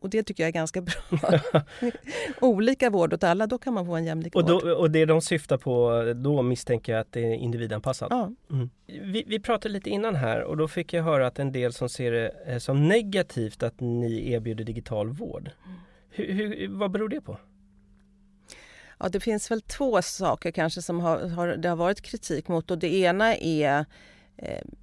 Och 0.00 0.10
det 0.10 0.22
tycker 0.22 0.42
jag 0.42 0.48
är 0.48 0.52
ganska 0.52 0.80
bra. 0.80 0.94
Olika 2.40 2.90
vård 2.90 3.14
åt 3.14 3.24
alla, 3.24 3.46
då 3.46 3.58
kan 3.58 3.74
man 3.74 3.86
få 3.86 3.94
en 3.94 4.04
jämlik 4.04 4.34
och 4.34 4.44
då, 4.44 4.60
vård. 4.60 4.72
Och 4.72 4.90
det 4.90 5.04
de 5.04 5.20
syftar 5.20 5.58
på 5.58 6.02
då 6.16 6.42
misstänker 6.42 6.92
jag 6.92 7.00
att 7.00 7.12
det 7.12 7.20
är 7.20 7.34
individanpassat? 7.34 8.08
Ja. 8.10 8.32
Mm. 8.50 8.70
Vi, 8.86 9.24
vi, 9.26 9.40
pratade 9.40 9.74
lite 9.74 9.90
innan 9.90 10.14
här 10.14 10.42
och 10.42 10.56
då 10.56 10.68
fick 10.68 10.92
jag 10.92 11.02
höra 11.02 11.26
att 11.26 11.38
en 11.38 11.52
del 11.52 11.72
som 11.72 11.88
ser 11.88 12.12
det 12.12 12.32
eh, 12.46 12.58
som 12.58 12.88
negativt 12.88 13.62
att 13.62 13.80
ni 13.80 14.32
erbjuder 14.32 14.64
digital 14.64 15.10
vård. 15.10 15.50
Hur, 16.10 16.32
hur, 16.32 16.68
vad 16.68 16.90
beror 16.90 17.08
det 17.08 17.20
på? 17.20 17.38
Ja, 18.98 19.08
det 19.08 19.20
finns 19.20 19.50
väl 19.50 19.60
två 19.60 20.02
saker 20.02 20.50
kanske 20.50 20.82
som 20.82 21.00
har, 21.00 21.28
har, 21.28 21.48
det 21.48 21.68
har 21.68 21.76
varit 21.76 22.00
kritik 22.00 22.48
mot 22.48 22.70
och 22.70 22.78
det 22.78 22.94
ena 22.94 23.36
är 23.36 23.84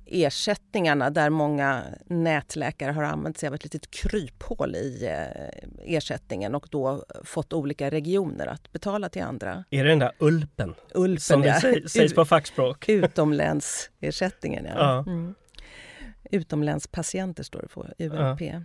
ersättningarna 0.05 1.09
där 1.09 1.29
många 1.29 1.83
nätläkare 2.05 2.91
har 2.91 3.03
använt 3.03 3.37
sig 3.37 3.47
av 3.47 3.55
ett 3.55 3.63
litet 3.63 3.91
kryphål 3.91 4.75
i 4.75 5.05
eh, 5.05 5.95
ersättningen 5.95 6.55
och 6.55 6.67
då 6.71 7.05
fått 7.23 7.53
olika 7.53 7.91
regioner 7.91 8.47
att 8.47 8.71
betala 8.71 9.09
till 9.09 9.23
andra. 9.23 9.63
Är 9.69 9.83
det 9.83 9.89
den 9.89 9.99
där 9.99 10.11
ULPen? 10.19 10.75
ULPen 10.93 11.19
som 11.19 11.41
det 11.41 11.47
ja. 11.47 11.89
sägs 11.89 12.13
på 12.13 12.25
fackspråk? 12.25 12.89
Utomlänsersättningen, 12.89 14.65
ja. 14.65 14.73
ja. 14.77 14.99
Mm. 15.11 15.35
Utomlänspatienter 16.31 17.43
står 17.43 17.61
det 17.61 17.67
på, 17.67 17.87
ULP. 17.97 18.41
Ja. 18.41 18.61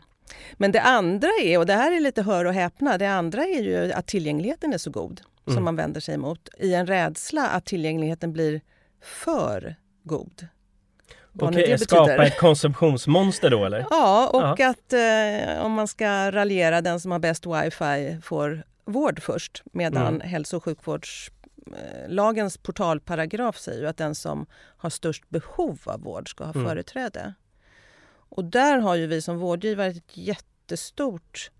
Men 0.55 0.73
det 0.73 0.81
andra 0.81 1.29
är, 1.43 1.59
och 1.59 1.67
det 1.67 1.73
här 1.73 1.97
är 1.97 2.01
lite 2.01 2.23
hör 2.23 2.45
och 2.45 2.53
häpna, 2.53 2.99
det 2.99 3.07
andra 3.07 3.43
är 3.43 3.63
ju 3.63 3.93
att 3.93 4.07
tillgängligheten 4.07 4.73
är 4.73 4.79
så 4.79 4.91
god 4.91 5.21
mm. 5.47 5.55
som 5.57 5.65
man 5.65 5.77
vänder 5.77 6.01
sig 6.01 6.15
emot 6.15 6.49
i 6.59 6.75
en 6.75 6.87
rädsla 6.87 7.49
att 7.49 7.67
tillgängligheten 7.67 8.33
blir 8.33 8.61
för 9.03 9.77
god. 10.03 10.49
Okej, 11.41 11.79
skapa 11.79 12.27
ett 12.27 12.39
konsumtionsmonster 12.39 13.51
då 13.51 13.65
eller? 13.65 13.87
Ja, 13.91 14.31
och 14.33 14.43
ja. 14.43 14.71
att 14.71 14.93
eh, 14.93 15.65
om 15.65 15.73
man 15.73 15.89
ska 15.89 16.31
raljera, 16.31 16.81
den 16.81 17.01
som 17.01 17.11
har 17.11 17.19
bäst 17.19 17.47
wifi 17.47 18.19
får 18.23 18.65
vård 18.85 19.23
först 19.23 19.63
medan 19.73 20.07
mm. 20.15 20.21
hälso 20.21 20.57
och 20.57 20.65
sjukvårdslagens 20.65 22.59
portalparagraf 22.59 23.59
säger 23.59 23.85
att 23.85 23.97
den 23.97 24.15
som 24.15 24.47
har 24.77 24.91
störst 24.91 25.29
behov 25.29 25.81
av 25.85 26.01
vård 26.01 26.31
ska 26.31 26.45
ha 26.45 26.53
mm. 26.53 26.67
företräde. 26.67 27.35
Och 28.29 28.45
där 28.45 28.79
har 28.79 28.95
ju 28.95 29.07
vi 29.07 29.23
som 29.23 29.39
vårdgivare 29.39 29.89
ett 29.89 30.17
jättestort 30.17 31.51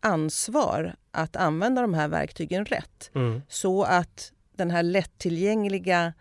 ansvar 0.00 0.94
att 1.10 1.36
använda 1.36 1.82
de 1.82 1.94
här 1.94 2.08
verktygen 2.08 2.64
rätt. 2.64 3.10
Mm. 3.14 3.42
Så 3.48 3.82
att 3.82 4.32
den 4.56 4.70
här 4.70 4.82
lättillgängliga 4.82 6.12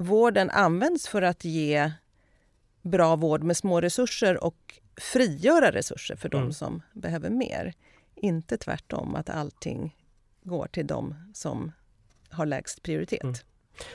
vården 0.00 0.50
används 0.50 1.08
för 1.08 1.22
att 1.22 1.44
ge 1.44 1.92
bra 2.90 3.16
vård 3.16 3.42
med 3.42 3.56
små 3.56 3.80
resurser 3.80 4.44
och 4.44 4.80
frigöra 5.00 5.72
resurser 5.72 6.16
för 6.16 6.34
mm. 6.34 6.46
de 6.48 6.52
som 6.54 6.82
behöver 6.92 7.30
mer. 7.30 7.74
Inte 8.14 8.56
tvärtom, 8.56 9.14
att 9.14 9.30
allting 9.30 9.96
går 10.42 10.66
till 10.66 10.86
de 10.86 11.14
som 11.34 11.72
har 12.30 12.46
lägst 12.46 12.82
prioritet. 12.82 13.22
Mm. 13.22 13.34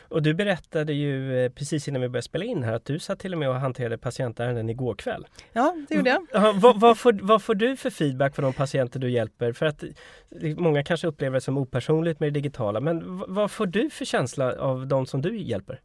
Och 0.01 0.21
du 0.21 0.33
berättade 0.33 0.93
ju 0.93 1.45
eh, 1.45 1.51
precis 1.51 1.87
innan 1.87 2.01
vi 2.01 2.09
började 2.09 2.25
spela 2.25 2.45
in 2.45 2.63
här 2.63 2.73
att 2.73 2.85
du 2.85 2.99
satt 2.99 3.19
till 3.19 3.33
och 3.33 3.39
med 3.39 3.49
och 3.49 3.55
hanterade 3.55 3.97
patientärenden 3.97 4.69
igår 4.69 4.95
kväll. 4.95 5.27
Ja, 5.53 5.75
det 5.89 5.95
gjorde 5.95 6.09
jag. 6.09 6.27
Ja, 6.33 6.53
vad, 6.57 6.79
vad, 6.79 6.97
får, 6.97 7.19
vad 7.21 7.43
får 7.43 7.55
du 7.55 7.77
för 7.77 7.89
feedback 7.89 8.35
från 8.35 8.43
de 8.43 8.53
patienter 8.53 8.99
du 8.99 9.09
hjälper? 9.09 9.53
För 9.53 9.65
att 9.65 9.83
eh, 9.83 10.57
många 10.57 10.83
kanske 10.83 11.07
upplever 11.07 11.33
det 11.33 11.41
som 11.41 11.57
opersonligt 11.57 12.19
med 12.19 12.33
det 12.33 12.39
digitala, 12.39 12.79
men 12.79 13.23
vad 13.27 13.51
får 13.51 13.65
du 13.65 13.89
för 13.89 14.05
känsla 14.05 14.53
av 14.59 14.87
de 14.87 15.05
som 15.05 15.21
du 15.21 15.37
hjälper? 15.41 15.81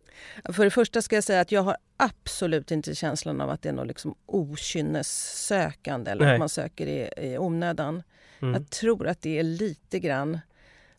För 0.53 0.65
det 0.65 0.71
första 0.71 1.03
ska 1.03 1.17
jag 1.17 1.25
säga 1.25 1.41
att 1.41 1.53
jag 1.53 1.63
har 1.63 1.77
absolut 1.97 2.71
inte 2.71 2.95
känslan 2.95 3.41
av 3.41 3.51
att 3.51 3.63
det 3.63 3.69
är 3.69 3.73
något 3.73 3.87
liksom 3.87 4.15
okynnessökande 4.27 6.11
eller 6.11 6.25
Nej. 6.25 6.33
att 6.33 6.39
man 6.39 6.49
söker 6.49 6.87
i, 6.87 7.11
i 7.17 7.39
onödan. 7.39 8.03
Mm. 8.43 8.55
Jag 8.55 8.71
tror 8.71 9.07
att 9.07 9.23
det 9.23 9.39
är 9.39 9.43
lite 9.43 9.99
grann 9.99 10.39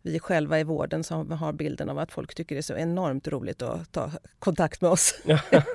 vi 0.02 0.20
själva 0.20 0.60
i 0.60 0.64
vården 0.64 1.04
som 1.04 1.32
har 1.32 1.54
bilden 1.54 1.90
av 1.90 2.00
att 2.00 2.12
folk 2.12 2.36
tycker 2.36 2.56
det 2.56 2.60
är 2.60 2.62
så 2.62 2.76
enormt 2.76 3.28
roligt 3.28 3.62
att 3.62 3.92
ta 3.92 4.12
kontakt 4.40 4.82
med 4.82 4.92
oss. 4.92 5.16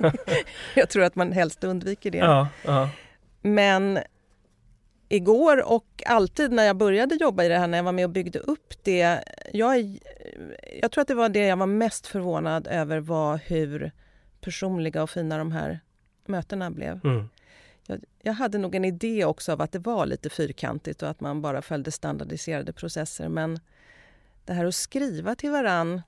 jag 0.75 0.89
tror 0.89 1.03
att 1.03 1.15
man 1.15 1.31
helst 1.31 1.63
undviker 1.63 2.11
det. 2.11 2.17
Ja, 2.17 2.47
ja. 2.65 2.89
Men 3.41 3.99
igår 5.09 5.71
och 5.71 6.03
alltid 6.05 6.51
när 6.51 6.63
jag 6.63 6.77
började 6.77 7.15
jobba 7.15 7.43
i 7.43 7.47
det 7.47 7.57
här, 7.57 7.67
när 7.67 7.77
jag 7.77 7.83
var 7.83 7.91
med 7.91 8.05
och 8.05 8.11
byggde 8.11 8.39
upp 8.39 8.73
det. 8.83 9.23
Jag, 9.53 9.99
jag 10.81 10.91
tror 10.91 11.01
att 11.01 11.07
det 11.07 11.15
var 11.15 11.29
det 11.29 11.45
jag 11.45 11.57
var 11.57 11.65
mest 11.65 12.07
förvånad 12.07 12.67
över 12.67 12.99
var 12.99 13.39
hur 13.45 13.91
personliga 14.41 15.03
och 15.03 15.09
fina 15.09 15.37
de 15.37 15.51
här 15.51 15.79
mötena 16.25 16.71
blev. 16.71 16.99
Mm. 17.03 17.29
Jag, 17.87 18.03
jag, 18.21 18.33
hade 18.33 18.57
nog 18.57 18.75
en 18.75 18.85
idé 18.85 19.25
också 19.25 19.51
av 19.51 19.61
att 19.61 19.71
det 19.71 19.79
var 19.79 20.05
lite 20.05 20.29
fyrkantigt 20.29 21.03
och 21.03 21.09
att 21.09 21.19
man 21.19 21.41
bara 21.41 21.61
följde 21.61 21.91
standardiserade 21.91 22.73
processer. 22.73 23.29
Men 23.29 23.59
det 24.47 24.53
här 24.53 24.65
att 24.65 24.75
skriva 24.75 25.35
till 25.35 25.51
varann, 25.51 26.01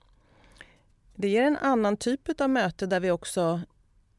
det 1.15 1.29
ger 1.29 1.43
en 1.43 1.57
annan 1.57 1.97
typ 1.97 2.41
av 2.41 2.49
möte 2.49 2.85
där 2.85 2.99
vi 2.99 3.11
också 3.11 3.61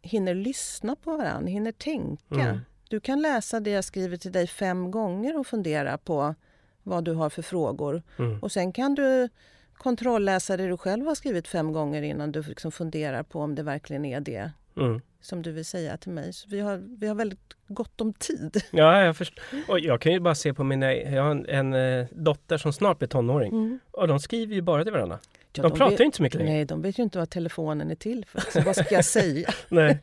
hinner 0.02 0.34
lyssna 0.34 0.96
på 0.96 1.16
varann, 1.16 1.46
hinner 1.46 1.72
tänka. 1.72 2.40
Mm. 2.40 2.60
Du 2.88 3.00
kan 3.00 3.22
läsa 3.22 3.60
det 3.60 3.70
jag 3.70 3.84
skriver 3.84 4.16
till 4.16 4.32
dig 4.32 4.46
fem 4.46 4.90
gånger 4.90 5.38
och 5.38 5.46
fundera 5.46 5.98
på 5.98 6.34
vad 6.82 7.04
du 7.04 7.12
har 7.12 7.30
för 7.30 7.42
frågor. 7.42 8.02
Mm. 8.18 8.38
Och 8.38 8.52
sen 8.52 8.72
kan 8.72 8.94
du 8.94 9.28
kontrollläsa 9.74 10.56
det 10.56 10.68
du 10.68 10.76
själv 10.76 11.06
har 11.06 11.14
skrivit 11.14 11.48
fem 11.48 11.72
gånger 11.72 12.02
innan 12.02 12.32
du 12.32 12.42
liksom 12.42 12.72
funderar 12.72 13.22
på 13.22 13.40
om 13.40 13.54
det 13.54 13.62
verkligen 13.62 14.04
är 14.04 14.20
det 14.20 14.50
mm. 14.80 15.00
som 15.20 15.42
du 15.42 15.52
vill 15.52 15.64
säga 15.64 15.96
till 15.96 16.12
mig. 16.12 16.32
Så 16.32 16.48
vi, 16.48 16.60
har, 16.60 16.76
vi 17.00 17.06
har 17.06 17.14
väldigt 17.14 17.56
gott 17.68 18.00
om 18.00 18.12
tid. 18.12 18.62
Ja, 18.70 19.02
jag 19.02 19.16
förstår. 19.16 19.44
Och 19.68 19.80
jag 19.80 20.00
kan 20.00 20.12
ju 20.12 20.20
bara 20.20 20.34
se 20.34 20.54
på 20.54 20.64
mina... 20.64 20.94
Jag 20.94 21.22
har 21.22 21.30
en, 21.30 21.46
en 21.48 21.74
eh, 21.74 22.06
dotter 22.10 22.58
som 22.58 22.72
snart 22.72 22.98
blir 22.98 23.08
tonåring. 23.08 23.52
Mm. 23.52 23.78
Och 23.90 24.08
de 24.08 24.20
skriver 24.20 24.54
ju 24.54 24.62
bara 24.62 24.84
till 24.84 24.92
varandra. 24.92 25.18
Ja, 25.22 25.62
de, 25.62 25.62
de 25.62 25.70
pratar 25.78 25.90
vet, 25.90 26.00
inte 26.00 26.16
så 26.16 26.22
mycket 26.22 26.38
längre. 26.38 26.52
Nej, 26.52 26.64
de 26.64 26.82
vet 26.82 26.98
ju 26.98 27.02
inte 27.02 27.18
vad 27.18 27.30
telefonen 27.30 27.90
är 27.90 27.94
till 27.94 28.24
för. 28.26 28.40
Så 28.52 28.60
vad 28.60 28.76
ska 28.76 28.94
jag 28.94 29.04
säga? 29.04 29.50
nej. 29.68 29.98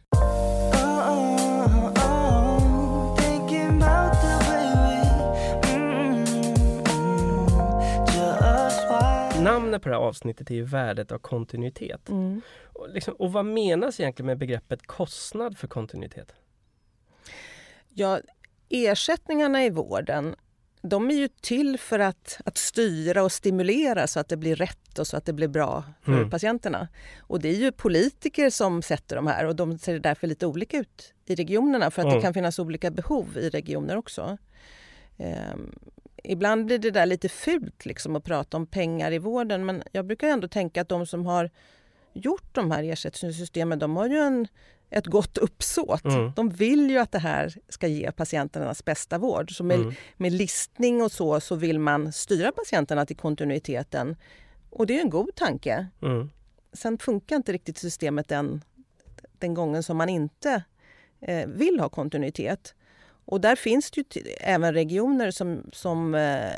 Namnet 9.60 9.82
på 9.82 9.90
det 9.90 9.96
här 9.96 10.02
avsnittet 10.02 10.52
är 10.52 10.56
ju 10.56 10.64
värdet 10.64 11.12
av 11.12 11.18
kontinuitet. 11.18 12.10
Mm. 12.10 12.42
Och, 12.64 12.90
liksom, 12.90 13.14
och 13.14 13.34
vad 13.34 13.46
menas 13.46 14.00
egentligen 14.00 14.28
med 14.28 14.38
begreppet 14.38 14.88
kostnad 14.88 15.58
för 15.58 15.68
kontinuitet? 15.68 16.34
Ja, 17.90 18.20
ersättningarna 18.70 19.66
i 19.66 19.70
vården 19.70 20.36
de 20.82 21.10
är 21.10 21.16
ju 21.16 21.28
till 21.28 21.80
för 21.80 22.00
att, 22.00 22.40
att 22.46 22.58
styra 22.58 23.24
och 23.24 23.32
stimulera 23.32 24.08
så 24.08 24.20
att 24.20 24.30
det 24.30 24.38
blir 24.38 24.56
rätt 24.56 25.00
och 25.00 25.08
så 25.08 25.18
att 25.18 25.26
det 25.26 25.34
blir 25.34 25.48
bra 25.48 25.84
för 26.02 26.12
mm. 26.12 26.30
patienterna. 26.30 26.88
Och 27.20 27.40
det 27.40 27.50
är 27.50 27.56
ju 27.56 27.72
politiker 27.72 28.50
som 28.50 28.82
sätter 28.82 29.16
de 29.16 29.28
här 29.28 29.46
och 29.46 29.56
de 29.56 29.78
ser 29.78 30.00
därför 30.00 30.28
lite 30.28 30.46
olika 30.46 30.78
ut 30.78 31.14
i 31.26 31.36
regionerna 31.36 31.92
för 31.92 32.02
att 32.02 32.06
mm. 32.06 32.18
det 32.18 32.22
kan 32.22 32.34
finnas 32.34 32.60
olika 32.60 32.92
behov 32.92 33.38
i 33.38 33.50
regioner 33.50 33.98
också. 33.98 34.38
Um, 35.18 35.80
ibland 36.28 36.66
blir 36.66 36.78
det 36.78 36.92
där 36.92 37.06
lite 37.06 37.30
fult 37.30 37.86
liksom 37.86 38.16
att 38.16 38.24
prata 38.24 38.58
om 38.58 38.68
pengar 38.68 39.12
i 39.12 39.18
vården 39.18 39.66
men 39.66 39.84
jag 39.92 40.06
brukar 40.06 40.28
ändå 40.28 40.48
tänka 40.48 40.82
att 40.82 40.90
de 40.90 41.06
som 41.06 41.26
har 41.26 41.50
gjort 42.14 42.56
de 42.56 42.72
här 42.72 42.84
ersättningssystemen 42.84 43.80
de 43.80 43.96
har 43.96 44.08
ju 44.08 44.18
en 44.18 44.48
ett 44.90 45.06
gott 45.06 45.38
uppsåt. 45.38 46.06
Mm. 46.06 46.32
De 46.36 46.50
vill 46.50 46.90
ju 46.90 46.98
att 46.98 47.12
det 47.12 47.20
här 47.20 47.54
ska 47.70 47.88
ge 47.88 48.12
patienternas 48.12 48.86
bästa 48.86 49.18
vård. 49.18 49.58
Så 49.58 49.64
med, 49.64 49.80
mm. 49.80 49.94
med 50.18 50.32
listning 50.32 51.02
och 51.02 51.12
så, 51.12 51.40
så 51.40 51.56
vill 51.56 51.80
man 51.80 52.14
styra 52.14 52.52
patienterna 52.52 53.06
till 53.06 53.18
kontinuiteten. 53.18 54.16
Och 54.70 54.88
det 54.88 54.98
är 54.98 55.02
en 55.02 55.10
god 55.10 55.36
tanke. 55.36 55.88
Mm. 56.02 56.30
Sen 56.74 56.98
funkar 56.98 57.36
inte 57.36 57.54
riktigt 57.54 57.78
systemet 57.78 58.28
den, 58.28 58.64
den 59.32 59.54
gången 59.54 59.84
som 59.84 59.98
man 59.98 60.10
inte 60.10 60.64
eh, 61.22 61.48
vill 61.48 61.80
ha 61.80 61.90
kontinuitet. 61.90 62.76
Och 63.28 63.42
där 63.42 63.56
finns 63.56 63.92
det 63.92 64.16
ju 64.16 64.22
även 64.40 64.74
regioner 64.74 65.32
som, 65.32 65.64
som 65.74 66.16
eh, 66.16 66.52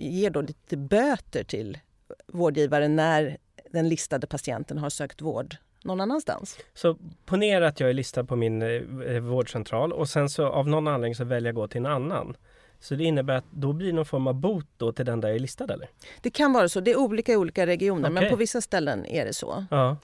ger 0.00 0.30
då 0.30 0.40
lite 0.40 0.76
böter 0.76 1.44
till 1.44 1.78
vårdgivaren 2.26 2.96
när 2.96 3.38
den 3.70 3.88
listade 3.88 4.26
patienten 4.26 4.78
har 4.78 4.90
sökt 4.90 5.22
vård 5.22 5.56
någon 5.84 6.00
annanstans. 6.00 6.58
Så 6.74 6.96
ponera 7.24 7.68
att 7.68 7.80
jag 7.80 7.90
är 7.90 7.94
listad 7.94 8.24
på 8.24 8.36
min 8.36 8.62
eh, 8.62 9.20
vårdcentral 9.20 9.92
och 9.92 10.08
sen 10.08 10.28
så 10.28 10.46
av 10.46 10.68
någon 10.68 10.88
anledning 10.88 11.14
så 11.14 11.24
väljer 11.24 11.48
jag 11.48 11.54
gå 11.54 11.68
till 11.68 11.78
en 11.78 11.86
annan. 11.86 12.36
Så 12.80 12.94
det 12.94 13.04
innebär 13.04 13.34
att 13.34 13.50
då 13.50 13.72
blir 13.72 13.92
någon 13.92 14.06
form 14.06 14.26
av 14.26 14.34
bot 14.34 14.66
då 14.76 14.92
till 14.92 15.06
den 15.06 15.20
där 15.20 15.28
jag 15.28 15.36
är 15.36 15.40
listad 15.40 15.64
eller? 15.64 15.88
Det 16.20 16.30
kan 16.30 16.52
vara 16.52 16.68
så. 16.68 16.80
Det 16.80 16.90
är 16.90 16.98
olika 16.98 17.32
i 17.32 17.36
olika 17.36 17.66
regioner 17.66 18.10
okay. 18.10 18.22
men 18.22 18.30
på 18.30 18.36
vissa 18.36 18.60
ställen 18.60 19.06
är 19.06 19.24
det 19.24 19.32
så. 19.32 19.64
Ja. 19.70 19.96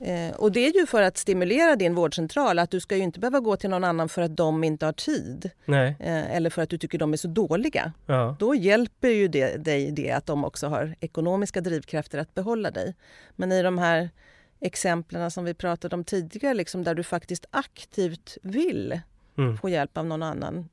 Eh, 0.00 0.36
och 0.36 0.52
det 0.52 0.66
är 0.66 0.72
ju 0.80 0.86
för 0.86 1.02
att 1.02 1.16
stimulera 1.16 1.76
din 1.76 1.94
vårdcentral 1.94 2.58
att 2.58 2.70
du 2.70 2.80
ska 2.80 2.96
ju 2.96 3.02
inte 3.02 3.20
behöva 3.20 3.40
gå 3.40 3.56
till 3.56 3.70
någon 3.70 3.84
annan 3.84 4.08
för 4.08 4.22
att 4.22 4.36
de 4.36 4.64
inte 4.64 4.86
har 4.86 4.92
tid. 4.92 5.50
Eh, 6.00 6.36
eller 6.36 6.50
för 6.50 6.62
att 6.62 6.70
du 6.70 6.78
tycker 6.78 6.98
de 6.98 7.12
är 7.12 7.16
så 7.16 7.28
dåliga. 7.28 7.92
Ja. 8.06 8.36
Då 8.38 8.54
hjälper 8.54 9.08
ju 9.08 9.28
det, 9.28 9.64
dig 9.64 9.90
det 9.90 10.10
att 10.10 10.26
de 10.26 10.44
också 10.44 10.66
har 10.66 10.96
ekonomiska 11.00 11.60
drivkrafter 11.60 12.18
att 12.18 12.34
behålla 12.34 12.70
dig. 12.70 12.94
Men 13.36 13.52
i 13.52 13.62
de 13.62 13.78
här 13.78 14.10
exemplen 14.60 15.30
som 15.30 15.44
vi 15.44 15.54
pratade 15.54 15.94
om 15.96 16.04
tidigare, 16.04 16.54
liksom, 16.54 16.84
där 16.84 16.94
du 16.94 17.02
faktiskt 17.02 17.46
aktivt 17.50 18.38
vill 18.42 19.00
mm. 19.38 19.58
få 19.58 19.68
hjälp 19.68 19.98
av 19.98 20.06
någon 20.06 20.22
annan. 20.22 20.68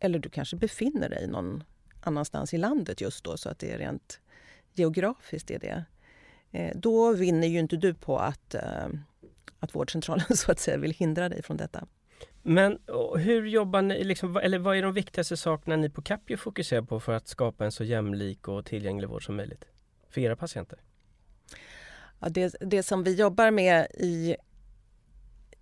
Eller 0.00 0.18
du 0.18 0.28
kanske 0.28 0.56
befinner 0.56 1.08
dig 1.08 1.26
någon 1.26 1.64
annanstans 2.00 2.54
i 2.54 2.58
landet 2.58 3.00
just 3.00 3.24
då, 3.24 3.36
så 3.36 3.48
att 3.48 3.58
det 3.58 3.72
är 3.72 3.78
rent 3.78 4.20
geografiskt 4.74 5.50
är 5.50 5.58
det. 5.58 5.84
Eh, 6.52 6.72
då 6.74 7.12
vinner 7.12 7.48
ju 7.48 7.58
inte 7.58 7.76
du 7.76 7.94
på 7.94 8.18
att, 8.18 8.54
eh, 8.54 8.86
att 9.58 9.74
vårdcentralen 9.74 10.26
så 10.36 10.52
att 10.52 10.58
säga 10.58 10.76
vill 10.76 10.94
hindra 10.94 11.28
dig 11.28 11.42
från 11.42 11.56
detta. 11.56 11.86
Men 12.42 12.78
hur 13.16 13.46
jobbar 13.46 13.82
ni, 13.82 14.04
liksom, 14.04 14.36
eller 14.36 14.58
vad 14.58 14.76
är 14.76 14.82
de 14.82 14.92
viktigaste 14.92 15.36
sakerna 15.36 15.76
ni 15.76 15.90
på 15.90 16.02
Capio 16.02 16.36
fokuserar 16.36 16.82
på 16.82 17.00
för 17.00 17.12
att 17.12 17.28
skapa 17.28 17.64
en 17.64 17.72
så 17.72 17.84
jämlik 17.84 18.48
och 18.48 18.64
tillgänglig 18.64 19.08
vård 19.08 19.26
som 19.26 19.36
möjligt 19.36 19.64
för 20.10 20.20
era 20.20 20.36
patienter? 20.36 20.78
Ja, 22.20 22.28
det, 22.28 22.54
det 22.60 22.82
som 22.82 23.04
vi 23.04 23.14
jobbar 23.14 23.50
med 23.50 23.86
i, 23.94 24.36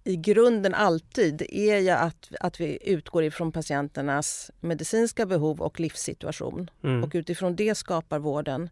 i 0.04 0.16
grunden 0.16 0.74
alltid 0.74 1.42
är 1.42 1.78
ju 1.78 1.90
att, 1.90 2.32
att 2.40 2.60
vi 2.60 2.78
utgår 2.82 3.24
ifrån 3.24 3.52
patienternas 3.52 4.50
medicinska 4.60 5.26
behov 5.26 5.60
och 5.60 5.80
livssituation. 5.80 6.70
Mm. 6.82 7.04
Och 7.04 7.10
utifrån 7.14 7.56
det 7.56 7.74
skapar 7.74 8.18
vården. 8.18 8.70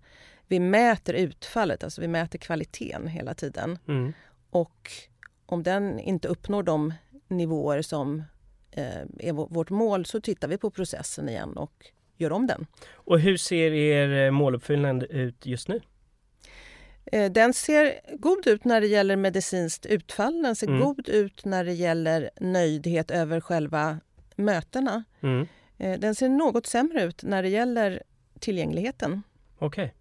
Vi 0.49 0.61
mäter 0.61 1.15
utfallet, 1.15 1.85
alltså 1.85 2.01
vi 2.01 2.09
mäter 2.09 2.39
kvaliteten 2.39 3.07
hela 3.07 3.35
tiden. 3.35 3.79
Mm. 3.89 4.13
Och 4.51 4.91
om 5.47 5.63
den 5.63 5.99
inte 6.01 6.29
uppnår 6.29 6.63
de 6.63 6.95
nivåer 7.29 7.83
som 7.83 8.23
eh, 8.71 9.03
är 9.19 9.33
vårt 9.33 9.71
mål 9.71 10.07
så 10.07 10.21
tittar 10.21 10.49
vi 10.49 10.59
på 10.59 10.71
processen 10.71 11.29
igen 11.29 11.57
och 11.57 11.87
gör 12.17 12.33
om 12.33 12.47
den. 12.47 12.67
Och 12.93 13.21
hur 13.21 13.37
ser 13.37 13.73
er 13.73 14.31
måluppfyllnad 14.31 15.03
ut 15.03 15.47
just 15.47 15.69
nu? 15.69 15.81
Eh, 17.13 17.33
den 17.33 17.55
ser 17.55 18.01
god 18.19 18.47
ut 18.47 18.65
när 18.65 18.81
det 18.81 18.87
gäller 18.87 19.17
medicinskt 19.17 19.87
utfall. 19.87 20.43
Den 20.43 20.57
ser 20.57 20.67
mm. 20.67 20.81
god 20.81 21.09
ut 21.09 21.45
när 21.45 21.65
det 21.65 21.73
gäller 21.73 22.31
nöjdhet 22.41 23.11
över 23.11 23.41
själva 23.41 24.01
mötena. 24.37 25.05
Mm. 25.21 25.47
Eh, 25.79 25.99
den 25.99 26.15
ser 26.15 26.29
något 26.29 26.67
sämre 26.67 27.03
ut 27.03 27.23
när 27.23 27.43
det 27.43 27.49
gäller 27.49 28.03
tillgängligheten. 28.41 29.23
Okej. 29.59 29.85
Okay. 29.85 29.95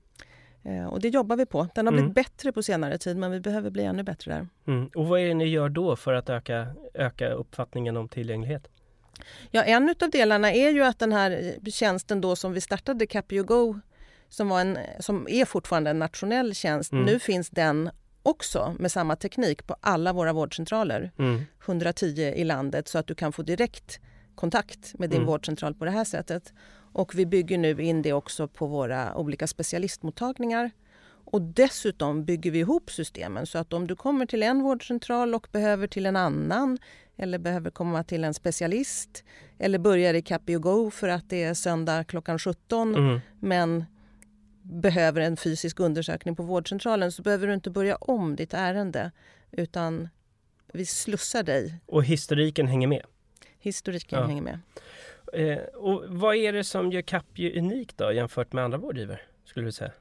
Eh, 0.64 0.86
och 0.86 1.00
det 1.00 1.10
jobbar 1.10 1.36
vi 1.36 1.46
på. 1.46 1.68
Den 1.76 1.88
har 1.88 1.92
blivit 1.92 2.06
mm. 2.06 2.14
bättre 2.14 2.52
på 2.52 2.64
senare 2.64 2.98
tid 2.98 3.18
men 3.18 3.32
vi 3.32 3.40
behöver 3.40 3.70
bli 3.70 3.84
ännu 3.84 4.04
bättre 4.04 4.32
där. 4.34 4.48
Mm. 4.68 4.90
Och 4.96 5.08
vad 5.08 5.20
är 5.20 5.28
det 5.28 5.34
ni 5.34 5.46
gör 5.46 5.70
då 5.70 5.96
för 5.96 6.14
att 6.14 6.30
öka, 6.30 6.68
öka 6.94 7.30
uppfattningen 7.30 7.98
om 7.98 8.10
tillgänglighet? 8.10 8.68
Ja, 9.52 9.64
en 9.64 9.96
av 10.02 10.10
delarna 10.10 10.54
är 10.54 10.70
ju 10.70 10.84
att 10.84 11.00
den 11.00 11.14
här 11.14 11.56
tjänsten 11.72 12.22
då 12.22 12.36
som 12.36 12.54
vi 12.54 12.62
startade, 12.62 13.08
Capio 13.08 13.44
Go, 13.44 13.80
som, 14.30 14.50
var 14.50 14.62
en, 14.62 14.78
som 15.00 15.28
är 15.30 15.46
fortfarande 15.46 15.90
en 15.90 16.00
nationell 16.00 16.56
tjänst. 16.56 16.92
Mm. 16.92 17.06
Nu 17.06 17.20
finns 17.20 17.50
den 17.50 17.90
också 18.24 18.76
med 18.80 18.92
samma 18.92 19.16
teknik 19.16 19.68
på 19.68 19.76
alla 19.82 20.14
våra 20.14 20.34
vårdcentraler. 20.34 21.12
Mm. 21.18 21.42
110 21.66 22.34
i 22.36 22.44
landet 22.44 22.88
så 22.88 22.98
att 22.98 23.08
du 23.08 23.16
kan 23.16 23.32
få 23.32 23.42
direkt 23.42 24.00
kontakt 24.36 25.00
med 25.00 25.10
din 25.10 25.18
mm. 25.18 25.28
vårdcentral 25.28 25.76
på 25.76 25.86
det 25.86 25.92
här 25.92 26.04
sättet. 26.04 26.54
Och 26.94 27.16
vi 27.16 27.26
bygger 27.26 27.58
nu 27.58 27.82
in 27.82 28.02
det 28.02 28.14
också 28.14 28.48
på 28.48 28.68
våra 28.68 29.16
olika 29.16 29.48
specialistmottagningar. 29.48 30.72
Och 31.26 31.42
dessutom 31.42 32.26
bygger 32.26 32.52
vi 32.52 32.60
ihop 32.60 32.92
systemen 32.92 33.46
så 33.46 33.58
att 33.58 33.74
om 33.74 33.88
du 33.88 33.96
kommer 33.96 34.26
till 34.26 34.44
en 34.44 34.64
vårdcentral 34.64 35.36
och 35.36 35.48
behöver 35.52 35.88
till 35.88 36.06
en 36.06 36.16
annan 36.16 36.78
eller 37.18 37.40
behöver 37.40 37.72
komma 37.72 38.04
till 38.04 38.24
en 38.24 38.34
specialist 38.34 39.24
eller 39.60 39.80
börjar 39.80 40.14
i 40.14 40.22
Capio 40.22 40.60
Go 40.60 40.92
för 40.92 41.08
att 41.08 41.30
det 41.30 41.44
är 41.44 41.54
söndag 41.54 42.04
klockan 42.04 42.40
17 42.40 42.96
mm. 42.96 43.20
men 43.40 43.86
behöver 44.62 45.22
en 45.22 45.38
fysisk 45.38 45.80
undersökning 45.80 46.36
på 46.36 46.44
vårdcentralen 46.44 47.12
så 47.12 47.22
behöver 47.22 47.48
du 47.48 47.54
inte 47.54 47.70
börja 47.70 47.96
om 47.96 48.36
ditt 48.36 48.54
ärende 48.54 49.12
utan 49.52 50.10
vi 50.74 50.86
slussar 50.86 51.44
dig. 51.44 51.80
Och 51.86 52.04
historiken 52.04 52.68
hänger 52.68 52.88
med? 52.88 53.04
Historiken 53.60 54.20
ja. 54.20 54.28
hänger 54.28 54.42
med. 54.42 54.60
Eh, 55.34 55.58
och 55.58 56.04
vad 56.08 56.36
är 56.36 56.54
det 56.54 56.64
som 56.64 56.92
gör 56.92 57.02
Capio 57.02 57.60
unikt 57.60 57.98
då 57.98 58.12
jämfört 58.12 58.54
med 58.54 58.64
andra 58.64 58.78
vårdgivare? 58.78 59.20
Skulle 59.46 59.68
du 59.68 59.72
säga? 59.72 59.92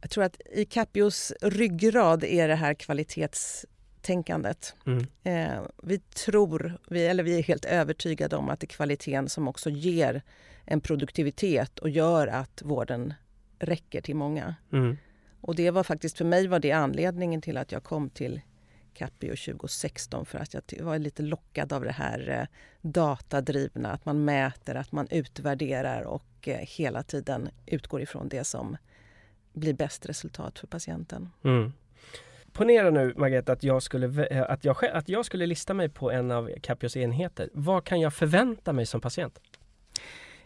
Jag 0.00 0.10
tror 0.10 0.24
att 0.24 0.40
i 0.52 0.64
Capios 0.64 1.32
ryggrad 1.42 2.24
är 2.24 2.48
det 2.48 2.54
här 2.54 2.74
kvalitetstänkandet. 2.74 4.74
Mm. 4.86 5.06
Eh, 5.22 5.62
vi 5.82 5.98
tror, 5.98 6.78
vi, 6.88 7.06
eller 7.06 7.22
vi 7.22 7.38
är 7.38 7.42
helt 7.42 7.64
övertygade 7.64 8.36
om 8.36 8.48
att 8.48 8.60
det 8.60 8.64
är 8.64 8.68
kvaliteten 8.68 9.28
som 9.28 9.48
också 9.48 9.70
ger 9.70 10.22
en 10.64 10.80
produktivitet 10.80 11.78
och 11.78 11.90
gör 11.90 12.26
att 12.26 12.62
vården 12.64 13.14
räcker 13.58 14.00
till 14.00 14.16
många. 14.16 14.54
Mm. 14.72 14.96
Och 15.40 15.54
det 15.54 15.70
var 15.70 15.84
faktiskt 15.84 16.18
för 16.18 16.24
mig 16.24 16.46
var 16.46 16.58
det 16.58 16.72
anledningen 16.72 17.42
till 17.42 17.56
att 17.56 17.72
jag 17.72 17.84
kom 17.84 18.10
till 18.10 18.40
Capio 18.96 19.36
2016 19.36 20.26
för 20.26 20.38
att 20.38 20.72
jag 20.72 20.84
var 20.84 20.98
lite 20.98 21.22
lockad 21.22 21.72
av 21.72 21.84
det 21.84 21.92
här 21.92 22.28
eh, 22.28 22.46
datadrivna, 22.80 23.92
att 23.92 24.04
man 24.04 24.24
mäter, 24.24 24.74
att 24.74 24.92
man 24.92 25.08
utvärderar 25.10 26.02
och 26.02 26.48
eh, 26.48 26.58
hela 26.58 27.02
tiden 27.02 27.48
utgår 27.66 28.00
ifrån 28.00 28.28
det 28.28 28.44
som 28.44 28.76
blir 29.52 29.74
bäst 29.74 30.06
resultat 30.06 30.58
för 30.58 30.66
patienten. 30.66 31.28
Mm. 31.44 31.72
Ponera 32.52 32.90
nu 32.90 33.14
Margareta 33.16 33.52
att 33.52 33.62
jag, 33.62 33.82
skulle, 33.82 34.26
eh, 34.26 34.50
att, 34.50 34.64
jag, 34.64 34.84
att 34.84 35.08
jag 35.08 35.24
skulle 35.24 35.46
lista 35.46 35.74
mig 35.74 35.88
på 35.88 36.10
en 36.10 36.30
av 36.30 36.50
Capios 36.62 36.96
enheter. 36.96 37.50
Vad 37.52 37.84
kan 37.84 38.00
jag 38.00 38.14
förvänta 38.14 38.72
mig 38.72 38.86
som 38.86 39.00
patient? 39.00 39.40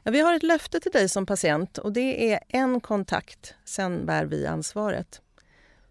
Ja, 0.03 0.11
vi 0.11 0.21
har 0.21 0.35
ett 0.35 0.43
löfte 0.43 0.81
till 0.81 0.93
dig 0.93 1.09
som 1.09 1.27
patient 1.27 1.79
och 1.79 1.93
det 1.93 2.33
är 2.33 2.41
en 2.49 2.81
kontakt, 2.81 3.55
sen 3.65 4.07
bär 4.07 4.25
vi 4.25 4.47
ansvaret. 4.47 5.23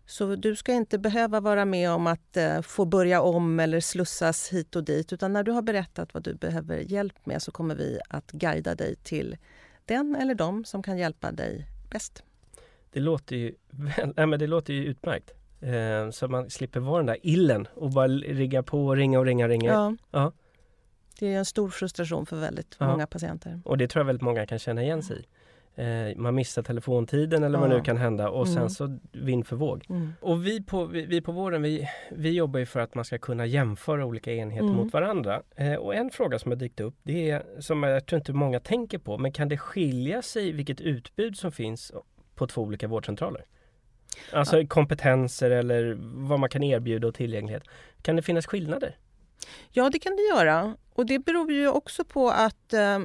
Så 0.10 0.36
du 0.36 0.56
ska 0.56 0.74
inte 0.74 0.98
behöva 0.98 1.40
vara 1.40 1.66
med 1.66 1.92
om 1.92 2.08
att 2.08 2.38
uh, 2.38 2.62
få 2.62 2.86
börja 2.86 3.22
om 3.22 3.60
eller 3.60 3.80
slussas 3.80 4.50
hit 4.50 4.76
och 4.76 4.84
dit 4.84 5.14
utan 5.14 5.34
när 5.34 5.44
du 5.44 5.52
har 5.52 5.62
berättat 5.62 6.14
vad 6.14 6.24
du 6.24 6.34
behöver 6.34 6.78
hjälp 6.78 7.26
med 7.26 7.42
så 7.42 7.52
kommer 7.52 7.76
vi 7.76 8.00
att 8.10 8.32
guida 8.32 8.76
dig 8.76 8.96
till 8.96 9.38
den 9.86 10.16
eller 10.16 10.36
de 10.36 10.66
som 10.66 10.84
kan 10.84 10.98
hjälpa 10.98 11.32
dig 11.32 11.68
bäst. 11.92 12.24
Det 12.92 13.00
låter 13.00 13.36
ju, 13.36 13.56
nej, 14.16 14.28
men 14.28 14.40
det 14.40 14.48
låter 14.48 14.74
ju 14.74 14.86
utmärkt. 14.86 15.32
Eh, 15.60 16.12
så 16.12 16.28
man 16.28 16.50
slipper 16.50 16.80
vara 16.80 16.98
den 16.98 17.06
där 17.06 17.18
illen 17.22 17.68
och 17.74 17.92
bara 17.92 18.08
rigga 18.08 18.64
på 18.64 18.88
och 18.88 18.96
ringa 18.96 19.20
och 19.20 19.26
ringa 19.26 19.46
och 19.46 19.50
ringa. 19.50 19.72
Ja. 19.72 19.96
ja. 20.12 20.32
Det 21.20 21.34
är 21.34 21.38
en 21.38 21.46
stor 21.46 21.70
frustration 21.70 22.26
för 22.26 22.36
väldigt 22.36 22.76
ja. 22.80 22.88
många 22.88 23.08
patienter. 23.08 23.62
Och 23.66 23.78
det 23.78 23.88
tror 23.88 24.00
jag 24.02 24.06
väldigt 24.06 24.24
många 24.24 24.46
kan 24.46 24.60
känna 24.60 24.84
igen 24.84 25.04
sig 25.04 25.20
i. 25.20 25.26
Eh, 25.80 26.16
man 26.16 26.36
missar 26.36 26.64
telefontiden 26.64 27.44
eller 27.44 27.60
vad 27.60 27.70
nu 27.70 27.82
kan 27.82 27.98
hända 27.98 28.30
och 28.30 28.48
mm. 28.48 28.56
sen 28.56 28.70
så 28.70 29.00
vind 29.12 29.48
för 29.48 29.56
våg. 29.56 29.86
Mm. 29.90 30.14
Och 30.22 30.46
vi 30.46 30.64
på, 30.64 30.86
vi, 30.86 31.06
vi, 31.06 31.22
på 31.22 31.32
våren 31.32 31.62
vi, 31.62 31.88
vi 32.12 32.32
jobbar 32.32 32.60
ju 32.60 32.66
för 32.66 32.80
att 32.80 32.96
man 32.96 33.06
ska 33.06 33.18
kunna 33.18 33.46
jämföra 33.46 34.06
olika 34.06 34.34
enheter 34.34 34.66
mm. 34.66 34.76
mot 34.76 34.94
varandra. 34.94 35.42
Eh, 35.56 35.74
och 35.74 35.96
en 35.96 36.10
fråga 36.10 36.40
som 36.40 36.52
har 36.52 36.56
dykt 36.56 36.80
upp 36.80 36.96
det 37.04 37.30
är 37.30 37.44
som 37.60 37.84
jag 37.84 38.06
tror 38.06 38.20
inte 38.20 38.34
många 38.34 38.60
tänker 38.60 38.98
på 38.98 39.18
men 39.18 39.32
kan 39.32 39.50
det 39.50 39.58
skilja 39.58 40.22
sig 40.22 40.52
vilket 40.52 40.82
utbud 40.82 41.38
som 41.38 41.52
finns 41.52 41.92
på 42.36 42.48
två 42.48 42.62
olika 42.62 42.88
vårdcentraler? 42.88 43.46
Alltså 44.34 44.60
ja. 44.60 44.68
kompetenser 44.68 45.52
eller 45.52 45.98
vad 46.00 46.40
man 46.40 46.50
kan 46.50 46.64
erbjuda 46.64 47.08
och 47.08 47.16
tillgänglighet. 47.16 47.64
Kan 48.02 48.16
det 48.16 48.22
finnas 48.22 48.48
skillnader? 48.48 48.98
Ja, 49.72 49.90
det 49.90 50.00
kan 50.00 50.16
det 50.16 50.22
göra. 50.22 50.76
Och 50.94 51.06
det 51.06 51.20
beror 51.20 51.52
ju 51.52 51.68
också 51.68 52.04
på 52.04 52.30
att 52.30 52.74
eh, 52.74 53.00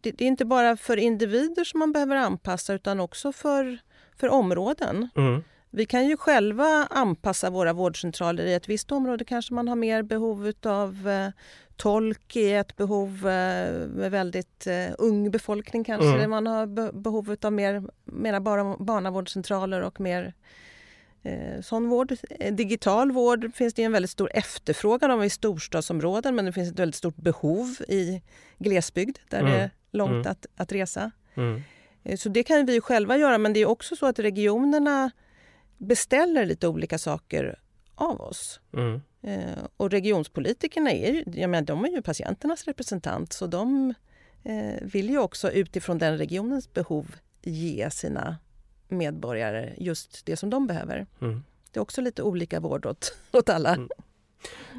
det, 0.00 0.10
det, 0.10 0.24
är 0.24 0.28
inte 0.28 0.44
bara 0.44 0.76
för 0.76 0.96
individer 0.96 1.64
som 1.64 1.78
man 1.78 1.92
behöver 1.92 2.16
anpassa 2.16 2.74
utan 2.74 3.00
också 3.00 3.32
för, 3.32 3.78
för 4.16 4.28
områden. 4.28 5.08
Mm. 5.16 5.42
Vi 5.70 5.86
kan 5.86 6.06
ju 6.08 6.16
själva 6.16 6.86
anpassa 6.90 7.50
våra 7.50 7.72
vårdcentraler. 7.72 8.44
I 8.44 8.54
ett 8.54 8.68
visst 8.68 8.92
område 8.92 9.24
kanske 9.24 9.54
man 9.54 9.68
har 9.68 9.76
mer 9.76 10.02
behov 10.02 10.52
av 10.62 11.08
eh, 11.08 11.28
tolk, 11.76 12.36
i 12.36 12.52
ett 12.52 12.76
behov 12.76 13.08
eh, 13.08 13.88
med 13.88 14.10
väldigt 14.10 14.66
eh, 14.66 14.86
ung 14.98 15.30
befolkning 15.30 15.84
kanske. 15.84 16.08
Mm. 16.08 16.30
Man 16.30 16.46
har 16.46 16.66
be 16.66 16.92
behov 16.92 17.36
av 17.42 17.52
mer, 17.52 17.82
mera 18.04 18.40
barnavårdscentraler 18.78 19.80
och 19.80 20.00
mer 20.00 20.34
eh, 21.22 21.60
sån 21.62 21.88
vård. 21.88 22.16
Eh, 22.30 22.54
digital 22.54 23.12
vård 23.12 23.54
finns 23.54 23.74
det 23.74 23.82
en 23.82 23.92
väldigt 23.92 24.10
stor 24.10 24.30
efterfrågan 24.34 25.10
av 25.10 25.24
i 25.24 25.30
storstadsområden 25.30 26.34
men 26.34 26.44
det 26.44 26.52
finns 26.52 26.72
ett 26.72 26.78
väldigt 26.78 26.96
stort 26.96 27.16
behov 27.16 27.66
i 27.88 28.22
glesbygd 28.58 29.18
där 29.28 29.40
mm. 29.40 29.52
det 29.52 29.70
långt 29.90 30.26
mm. 30.26 30.26
att, 30.26 30.46
att 30.56 30.72
resa. 30.72 31.10
Mm. 31.34 31.62
Eh, 32.02 32.16
så 32.16 32.28
det 32.28 32.42
kan 32.42 32.66
vi 32.66 32.80
själva 32.80 33.16
göra 33.16 33.38
men 33.38 33.52
det 33.52 33.60
är 33.60 33.66
också 33.66 33.96
så 33.96 34.06
att 34.06 34.18
regionerna 34.18 35.10
beställer 35.78 36.46
lite 36.46 36.68
olika 36.68 36.98
saker 36.98 37.58
av 37.94 38.20
oss. 38.20 38.60
Mm. 38.72 39.00
Eh, 39.22 39.64
och 39.76 39.90
regionspolitikerna 39.90 40.90
är 40.90 41.12
ju, 41.12 41.24
jag 41.26 41.50
menar, 41.50 41.66
de 41.66 41.84
är 41.84 41.88
ju 41.88 42.02
patienternas 42.02 42.64
representant 42.64 43.32
så 43.32 43.46
de 43.46 43.94
eh, 44.44 44.82
vill 44.82 45.10
ju 45.10 45.18
också 45.18 45.50
utifrån 45.50 45.98
den 45.98 46.18
regionens 46.18 46.72
behov 46.72 47.16
ge 47.42 47.90
sina 47.90 48.38
medborgare 48.88 49.74
just 49.78 50.26
det 50.26 50.36
som 50.36 50.50
de 50.50 50.66
behöver. 50.66 51.06
Mm. 51.20 51.42
Det 51.70 51.78
är 51.78 51.82
också 51.82 52.00
lite 52.00 52.22
olika 52.22 52.60
vård 52.60 52.86
åt, 52.86 53.18
åt 53.32 53.48
alla. 53.48 53.74
Mm. 53.74 53.88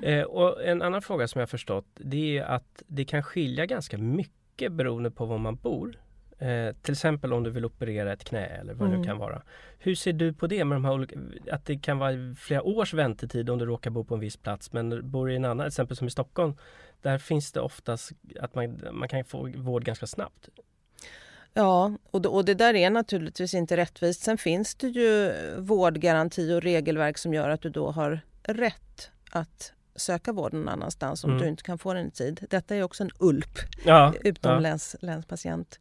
Eh, 0.04 0.24
och 0.24 0.64
en 0.64 0.82
annan 0.82 1.02
fråga 1.02 1.28
som 1.28 1.40
jag 1.40 1.50
förstått 1.50 1.88
det 1.94 2.38
är 2.38 2.44
att 2.44 2.84
det 2.88 3.06
kan 3.06 3.24
skilja 3.24 3.66
ganska 3.66 3.98
mycket 3.98 4.41
beroende 4.70 5.12
på 5.12 5.26
var 5.26 5.38
man 5.38 5.56
bor. 5.56 5.96
Eh, 6.42 6.76
till 6.82 6.92
exempel 6.92 7.34
om 7.34 7.44
du 7.44 7.50
vill 7.50 7.66
operera 7.66 8.14
ett 8.14 8.24
knä 8.24 8.46
eller 8.46 8.74
vad 8.74 8.88
mm. 8.88 8.92
det 8.92 8.98
nu 8.98 9.04
mm. 9.04 9.08
kan 9.08 9.18
vara. 9.18 9.42
Hur 9.80 9.96
ser 9.96 10.14
du 10.14 10.34
på 10.34 10.48
det 10.48 10.66
med 10.66 10.76
de 10.76 10.86
här 10.86 10.94
olika, 10.94 11.20
att 11.52 11.66
det 11.66 11.78
kan 11.78 11.98
vara 11.98 12.36
flera 12.36 12.64
års 12.64 12.94
väntetid 12.94 13.50
om 13.50 13.60
du 13.60 13.66
råkar 13.66 13.92
bo 13.92 14.04
på 14.04 14.14
en 14.14 14.20
viss 14.20 14.38
plats 14.38 14.74
men 14.74 15.12
bor 15.12 15.32
i 15.32 15.36
en 15.36 15.46
annan, 15.46 15.58
till 15.58 15.68
exempel 15.68 15.98
som 15.98 16.08
i 16.08 16.12
Stockholm, 16.12 16.54
där 17.02 17.18
finns 17.18 17.52
det 17.52 17.62
oftast 17.62 18.12
att 18.40 18.56
man, 18.56 18.82
man 18.92 19.10
kan 19.10 19.24
få 19.24 19.50
vård 19.56 19.84
ganska 19.84 20.08
snabbt. 20.08 20.50
Ja, 21.54 21.98
och 22.12 22.22
det, 22.22 22.30
och 22.30 22.46
det 22.46 22.54
där 22.54 22.74
är 22.74 22.90
naturligtvis 22.90 23.54
inte 23.54 23.78
rättvist. 23.78 24.24
Sen 24.24 24.38
finns 24.38 24.76
det 24.76 24.88
ju 24.88 25.34
vårdgaranti 25.58 26.54
och 26.54 26.62
regelverk 26.62 27.18
som 27.18 27.34
gör 27.34 27.50
att 27.50 27.62
du 27.62 27.70
då 27.70 27.92
har 27.92 28.20
rätt 28.44 29.12
att 29.32 29.74
söka 30.02 30.32
vård 30.32 30.54
någon 30.54 30.70
annanstans 30.70 31.24
om 31.24 31.30
mm. 31.30 31.42
du 31.42 31.50
inte 31.50 31.64
kan 31.64 31.78
få 31.78 31.94
den 31.94 32.08
i 32.08 32.12
tid. 32.12 32.46
Detta 32.50 32.76
är 32.76 32.84
också 32.84 33.04
en 33.04 33.12
ULP, 33.20 33.60
ja, 33.86 34.14
utomlänspatient. 34.24 35.80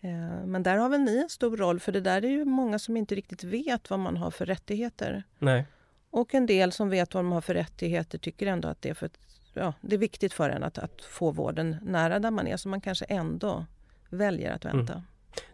Ja. 0.00 0.08
Eh, 0.08 0.46
men 0.46 0.62
där 0.62 0.76
har 0.76 0.88
väl 0.88 1.00
ni 1.00 1.18
en 1.18 1.28
stor 1.28 1.56
roll 1.56 1.80
för 1.80 1.92
det 1.92 2.00
där 2.00 2.24
är 2.24 2.28
ju 2.28 2.44
många 2.44 2.78
som 2.78 2.96
inte 2.96 3.14
riktigt 3.14 3.44
vet 3.44 3.90
vad 3.90 3.98
man 3.98 4.16
har 4.16 4.30
för 4.30 4.46
rättigheter. 4.46 5.22
Nej. 5.38 5.64
Och 6.10 6.34
en 6.34 6.46
del 6.46 6.72
som 6.72 6.88
vet 6.88 7.14
vad 7.14 7.24
de 7.24 7.32
har 7.32 7.40
för 7.40 7.54
rättigheter 7.54 8.18
tycker 8.18 8.46
ändå 8.46 8.68
att 8.68 8.82
det 8.82 8.88
är, 8.88 8.94
för, 8.94 9.10
ja, 9.54 9.72
det 9.80 9.96
är 9.96 9.98
viktigt 9.98 10.32
för 10.32 10.50
en 10.50 10.62
att, 10.62 10.78
att 10.78 11.02
få 11.02 11.30
vården 11.30 11.76
nära 11.82 12.18
där 12.18 12.30
man 12.30 12.46
är 12.46 12.56
så 12.56 12.68
man 12.68 12.80
kanske 12.80 13.04
ändå 13.04 13.66
väljer 14.08 14.52
att 14.52 14.64
vänta. 14.64 14.92
Mm. 14.92 15.04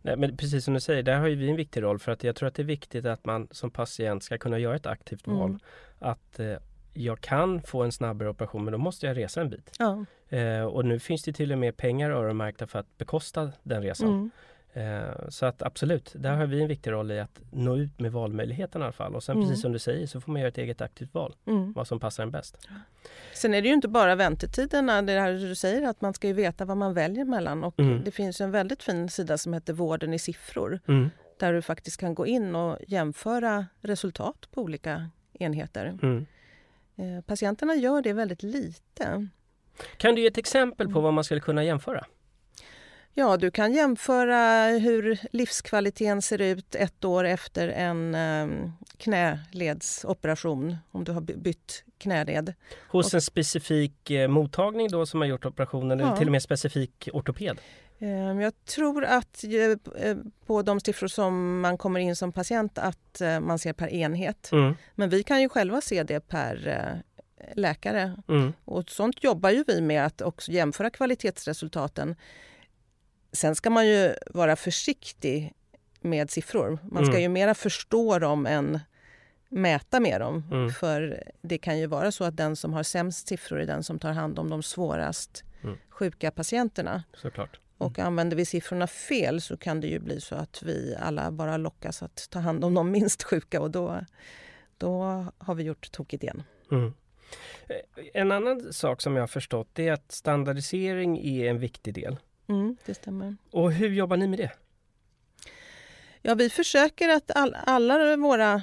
Nej, 0.02 0.16
men 0.16 0.36
precis 0.36 0.64
som 0.64 0.74
du 0.74 0.80
säger, 0.80 1.02
där 1.02 1.18
har 1.18 1.26
ju 1.26 1.34
vi 1.34 1.50
en 1.50 1.56
viktig 1.56 1.82
roll 1.82 1.98
för 1.98 2.12
att 2.12 2.24
jag 2.24 2.36
tror 2.36 2.48
att 2.48 2.54
det 2.54 2.62
är 2.62 2.66
viktigt 2.66 3.04
att 3.04 3.24
man 3.24 3.48
som 3.50 3.70
patient 3.70 4.22
ska 4.22 4.38
kunna 4.38 4.58
göra 4.58 4.76
ett 4.76 4.86
aktivt 4.86 5.26
val. 5.26 5.48
Mm. 5.48 5.60
Att 5.98 6.40
eh, 6.40 6.56
jag 6.94 7.20
kan 7.20 7.62
få 7.62 7.82
en 7.82 7.92
snabbare 7.92 8.28
operation 8.28 8.64
men 8.64 8.72
då 8.72 8.78
måste 8.78 9.06
jag 9.06 9.16
resa 9.16 9.40
en 9.40 9.50
bit. 9.50 9.70
Ja. 9.78 10.04
Eh, 10.28 10.64
och 10.64 10.84
nu 10.84 10.98
finns 10.98 11.22
det 11.22 11.32
till 11.32 11.52
och 11.52 11.58
med 11.58 11.76
pengar 11.76 12.10
öronmärkta 12.10 12.66
för 12.66 12.78
att 12.78 12.98
bekosta 12.98 13.52
den 13.62 13.82
resan. 13.82 14.08
Mm. 14.08 14.30
Eh, 14.76 15.28
så 15.28 15.46
att 15.46 15.62
absolut, 15.62 16.12
där 16.14 16.36
har 16.36 16.46
vi 16.46 16.62
en 16.62 16.68
viktig 16.68 16.90
roll 16.90 17.10
i 17.10 17.20
att 17.20 17.40
nå 17.50 17.76
ut 17.76 18.00
med 18.00 18.12
valmöjligheten 18.12 18.80
i 18.80 18.84
alla 18.84 18.92
fall. 18.92 19.14
Och 19.14 19.22
sen 19.22 19.36
mm. 19.36 19.48
precis 19.48 19.62
som 19.62 19.72
du 19.72 19.78
säger 19.78 20.06
så 20.06 20.20
får 20.20 20.32
man 20.32 20.40
göra 20.40 20.48
ett 20.48 20.58
eget 20.58 20.80
aktivt 20.80 21.14
val. 21.14 21.34
Mm. 21.46 21.72
Vad 21.72 21.88
som 21.88 22.00
passar 22.00 22.22
en 22.22 22.30
bäst. 22.30 22.68
Sen 23.34 23.54
är 23.54 23.62
det 23.62 23.68
ju 23.68 23.74
inte 23.74 23.88
bara 23.88 24.14
väntetiderna. 24.14 25.02
Det 25.02 25.20
här 25.20 25.32
du 25.32 25.54
säger 25.54 25.88
att 25.88 26.00
man 26.00 26.14
ska 26.14 26.26
ju 26.26 26.32
veta 26.32 26.64
vad 26.64 26.76
man 26.76 26.94
väljer 26.94 27.24
mellan. 27.24 27.64
Och 27.64 27.80
mm. 27.80 28.04
det 28.04 28.10
finns 28.10 28.40
en 28.40 28.50
väldigt 28.50 28.82
fin 28.82 29.08
sida 29.08 29.38
som 29.38 29.52
heter 29.52 29.72
Vården 29.72 30.14
i 30.14 30.18
siffror. 30.18 30.80
Mm. 30.88 31.10
Där 31.38 31.52
du 31.52 31.62
faktiskt 31.62 32.00
kan 32.00 32.14
gå 32.14 32.26
in 32.26 32.54
och 32.54 32.78
jämföra 32.86 33.66
resultat 33.80 34.48
på 34.50 34.62
olika 34.62 35.10
enheter. 35.32 35.98
Eh, 36.96 37.20
patienterna 37.26 37.74
gör 37.74 38.02
det 38.02 38.12
väldigt 38.12 38.42
lite. 38.42 39.28
Kan 39.96 40.14
du 40.14 40.20
ge 40.20 40.26
ett 40.26 40.38
exempel 40.38 40.86
på 40.86 40.90
mm. 40.90 41.02
vad 41.02 41.14
man 41.14 41.24
skulle 41.24 41.40
kunna 41.40 41.64
jämföra? 41.64 42.04
Ja, 43.16 43.36
du 43.36 43.50
kan 43.50 43.72
jämföra 43.72 44.66
hur 44.78 45.18
livskvaliteten 45.32 46.22
ser 46.22 46.40
ut 46.40 46.74
ett 46.74 47.04
år 47.04 47.24
efter 47.24 47.68
en 47.68 48.14
um, 48.14 48.72
knäledsoperation, 48.96 50.76
om 50.90 51.04
du 51.04 51.12
har 51.12 51.20
bytt 51.20 51.84
knäled. 51.98 52.54
Hos 52.88 53.14
en 53.14 53.20
specifik 53.20 54.10
eh, 54.10 54.28
mottagning 54.28 54.88
då 54.88 55.06
som 55.06 55.20
har 55.20 55.28
gjort 55.28 55.44
operationen, 55.44 55.98
ja. 55.98 56.06
eller 56.06 56.16
till 56.16 56.28
och 56.28 56.32
med 56.32 56.42
specifik 56.42 57.08
ortoped? 57.12 57.60
Um, 58.04 58.40
jag 58.40 58.64
tror 58.64 59.04
att 59.04 59.44
uh, 59.44 60.16
på 60.46 60.62
de 60.62 60.80
siffror 60.80 61.08
som 61.08 61.60
man 61.60 61.78
kommer 61.78 62.00
in 62.00 62.16
som 62.16 62.32
patient 62.32 62.78
att 62.78 63.20
uh, 63.22 63.40
man 63.40 63.58
ser 63.58 63.72
per 63.72 63.88
enhet. 63.88 64.52
Mm. 64.52 64.74
Men 64.94 65.08
vi 65.08 65.22
kan 65.22 65.40
ju 65.40 65.48
själva 65.48 65.80
se 65.80 66.02
det 66.02 66.20
per 66.20 67.02
läkare. 67.54 68.16
Mm. 68.28 68.52
Och 68.64 68.90
sånt 68.90 69.24
jobbar 69.24 69.50
ju 69.50 69.64
vi 69.66 69.80
med 69.80 70.06
att 70.06 70.20
också 70.20 70.52
jämföra 70.52 70.90
kvalitetsresultaten. 70.90 72.16
Sen 73.32 73.54
ska 73.54 73.70
man 73.70 73.86
ju 73.86 74.14
vara 74.26 74.56
försiktig 74.56 75.52
med 76.00 76.30
siffror. 76.30 76.78
Man 76.82 77.04
ska 77.04 77.12
mm. 77.12 77.22
ju 77.22 77.28
mera 77.28 77.54
förstå 77.54 78.18
dem 78.18 78.46
än 78.46 78.80
mäta 79.48 80.00
med 80.00 80.20
dem. 80.20 80.44
Mm. 80.50 80.70
För 80.70 81.22
det 81.42 81.58
kan 81.58 81.78
ju 81.78 81.86
vara 81.86 82.12
så 82.12 82.24
att 82.24 82.36
den 82.36 82.56
som 82.56 82.72
har 82.72 82.82
sämst 82.82 83.28
siffror 83.28 83.60
är 83.60 83.66
den 83.66 83.82
som 83.82 83.98
tar 83.98 84.12
hand 84.12 84.38
om 84.38 84.50
de 84.50 84.62
svårast 84.62 85.44
mm. 85.62 85.78
sjuka 85.88 86.30
patienterna. 86.30 87.02
Såklart. 87.14 87.60
Och 87.84 87.98
mm. 87.98 88.06
använder 88.06 88.36
vi 88.36 88.44
siffrorna 88.44 88.86
fel 88.86 89.40
så 89.40 89.56
kan 89.56 89.80
det 89.80 89.86
ju 89.86 89.98
bli 89.98 90.20
så 90.20 90.34
att 90.34 90.62
vi 90.62 90.96
alla 91.00 91.30
bara 91.30 91.56
lockas 91.56 92.02
att 92.02 92.30
ta 92.30 92.38
hand 92.38 92.64
om 92.64 92.74
de 92.74 92.90
minst 92.90 93.22
sjuka 93.22 93.60
och 93.60 93.70
då, 93.70 94.00
då 94.78 95.26
har 95.38 95.54
vi 95.54 95.62
gjort 95.62 95.92
tokigt 95.92 96.22
igen. 96.22 96.42
Mm. 96.70 96.92
Eh, 97.68 98.04
en 98.14 98.32
annan 98.32 98.72
sak 98.72 99.02
som 99.02 99.16
jag 99.16 99.22
har 99.22 99.26
förstått 99.26 99.78
är 99.78 99.92
att 99.92 100.12
standardisering 100.12 101.18
är 101.18 101.50
en 101.50 101.58
viktig 101.58 101.94
del. 101.94 102.16
Mm, 102.48 102.76
det 102.86 102.94
stämmer. 102.94 103.36
Och 103.50 103.72
hur 103.72 103.88
jobbar 103.88 104.16
ni 104.16 104.26
med 104.26 104.38
det? 104.38 104.52
Ja, 106.22 106.34
vi 106.34 106.50
försöker 106.50 107.08
att 107.08 107.30
all, 107.30 107.56
alla 107.66 108.16
våra 108.16 108.62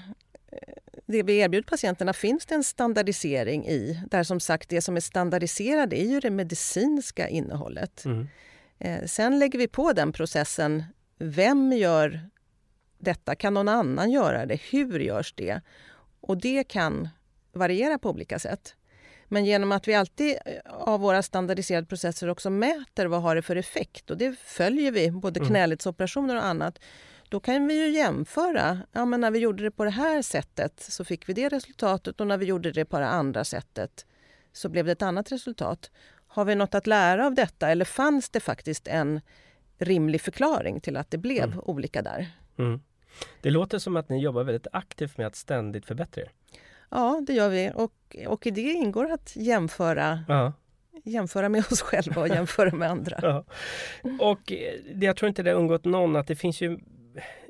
det 1.06 1.24
vi 1.24 1.38
erbjuder 1.38 1.68
patienterna 1.68 2.14
finns 2.14 2.46
det 2.46 2.56
en 2.56 2.64
standardisering 2.64 3.68
i. 3.68 4.04
Där 4.10 4.24
som 4.24 4.40
sagt 4.40 4.70
det 4.70 4.82
som 4.82 4.96
är 4.96 5.02
standardiserat 5.02 5.94
är 5.94 6.06
ju 6.06 6.20
det 6.20 6.30
medicinska 6.30 7.28
innehållet. 7.28 8.06
Mm. 8.06 8.28
Eh, 8.82 9.06
sen 9.06 9.40
lägger 9.40 9.60
vi 9.60 9.68
på 9.68 9.94
den 9.94 10.12
processen. 10.12 10.84
Vem 11.18 11.74
gör 11.74 12.20
detta? 12.98 13.36
Kan 13.36 13.54
någon 13.54 13.68
annan 13.68 14.12
göra 14.12 14.46
det? 14.46 14.62
Hur 14.72 15.00
görs 15.00 15.34
det? 15.34 15.62
Och 16.22 16.38
det 16.38 16.64
kan 16.64 17.10
variera 17.54 18.00
på 18.00 18.10
olika 18.10 18.40
sätt. 18.40 18.76
Men 19.28 19.46
genom 19.46 19.72
att 19.72 19.88
vi 19.88 19.94
alltid 19.94 20.38
eh, 20.46 20.74
av 20.74 21.00
våra 21.00 21.24
standardiserade 21.24 21.88
processer 21.88 22.30
också 22.30 22.50
mäter 22.50 23.06
vad 23.06 23.22
har 23.22 23.36
det 23.36 23.42
för 23.42 23.56
effekt 23.56 24.12
och 24.12 24.18
det 24.18 24.40
följer 24.40 24.92
vi, 24.92 25.12
både 25.12 25.40
mm. 25.40 25.48
knäledsoperationer 25.48 26.36
och 26.36 26.46
annat, 26.46 26.80
då 27.30 27.40
kan 27.40 27.68
vi 27.68 27.86
ju 27.86 27.90
jämföra. 27.90 28.80
Ja, 28.92 29.06
men 29.06 29.22
när 29.22 29.32
vi 29.32 29.40
gjorde 29.40 29.64
det 29.64 29.72
på 29.72 29.84
det 29.84 29.90
här 29.90 30.22
sättet 30.22 30.80
så 30.80 31.06
fick 31.06 31.30
vi 31.30 31.34
det 31.34 31.50
resultatet 31.50 32.22
och 32.22 32.28
när 32.28 32.38
vi 32.38 32.46
gjorde 32.46 32.72
det 32.72 32.86
på 32.86 33.00
det 33.00 33.08
andra 33.08 33.44
sättet 33.44 34.06
så 34.54 34.70
blev 34.70 34.86
det 34.86 34.92
ett 34.92 35.02
annat 35.02 35.32
resultat. 35.32 35.92
Har 36.34 36.46
vi 36.46 36.56
något 36.56 36.76
att 36.76 36.88
lära 36.88 37.26
av 37.26 37.36
detta 37.36 37.70
eller 37.70 37.86
fanns 37.86 38.30
det 38.30 38.40
faktiskt 38.40 38.88
en 38.88 39.22
rimlig 39.78 40.22
förklaring 40.22 40.82
till 40.82 40.98
att 40.98 41.12
det 41.12 41.18
blev 41.18 41.44
mm. 41.44 41.60
olika 41.60 42.02
där? 42.02 42.28
Mm. 42.58 42.82
Det 43.42 43.50
låter 43.50 43.80
som 43.80 43.96
att 43.96 44.10
ni 44.10 44.22
jobbar 44.22 44.44
väldigt 44.44 44.68
aktivt 44.74 45.18
med 45.18 45.28
att 45.28 45.36
ständigt 45.36 45.86
förbättra 45.86 46.22
er. 46.22 46.32
Ja, 46.90 47.22
det 47.28 47.34
gör 47.34 47.50
vi 47.50 47.72
och, 47.76 48.16
och 48.28 48.48
i 48.48 48.52
det 48.52 48.62
ingår 48.62 49.12
att 49.12 49.36
jämföra 49.36 50.24
ja. 50.28 50.54
jämföra 51.04 51.50
med 51.50 51.66
oss 51.72 51.82
själva 51.82 52.22
och 52.22 52.28
jämföra 52.28 52.76
med 52.76 52.92
andra. 52.92 53.18
Ja. 53.22 53.44
Och 54.20 54.52
eh, 54.52 54.74
jag 55.02 55.18
tror 55.18 55.30
inte 55.30 55.44
det 55.44 55.52
har 55.52 55.58
undgått 55.58 55.86
någon 55.86 56.16
att 56.16 56.28
det 56.28 56.36
finns 56.36 56.62
ju 56.62 56.80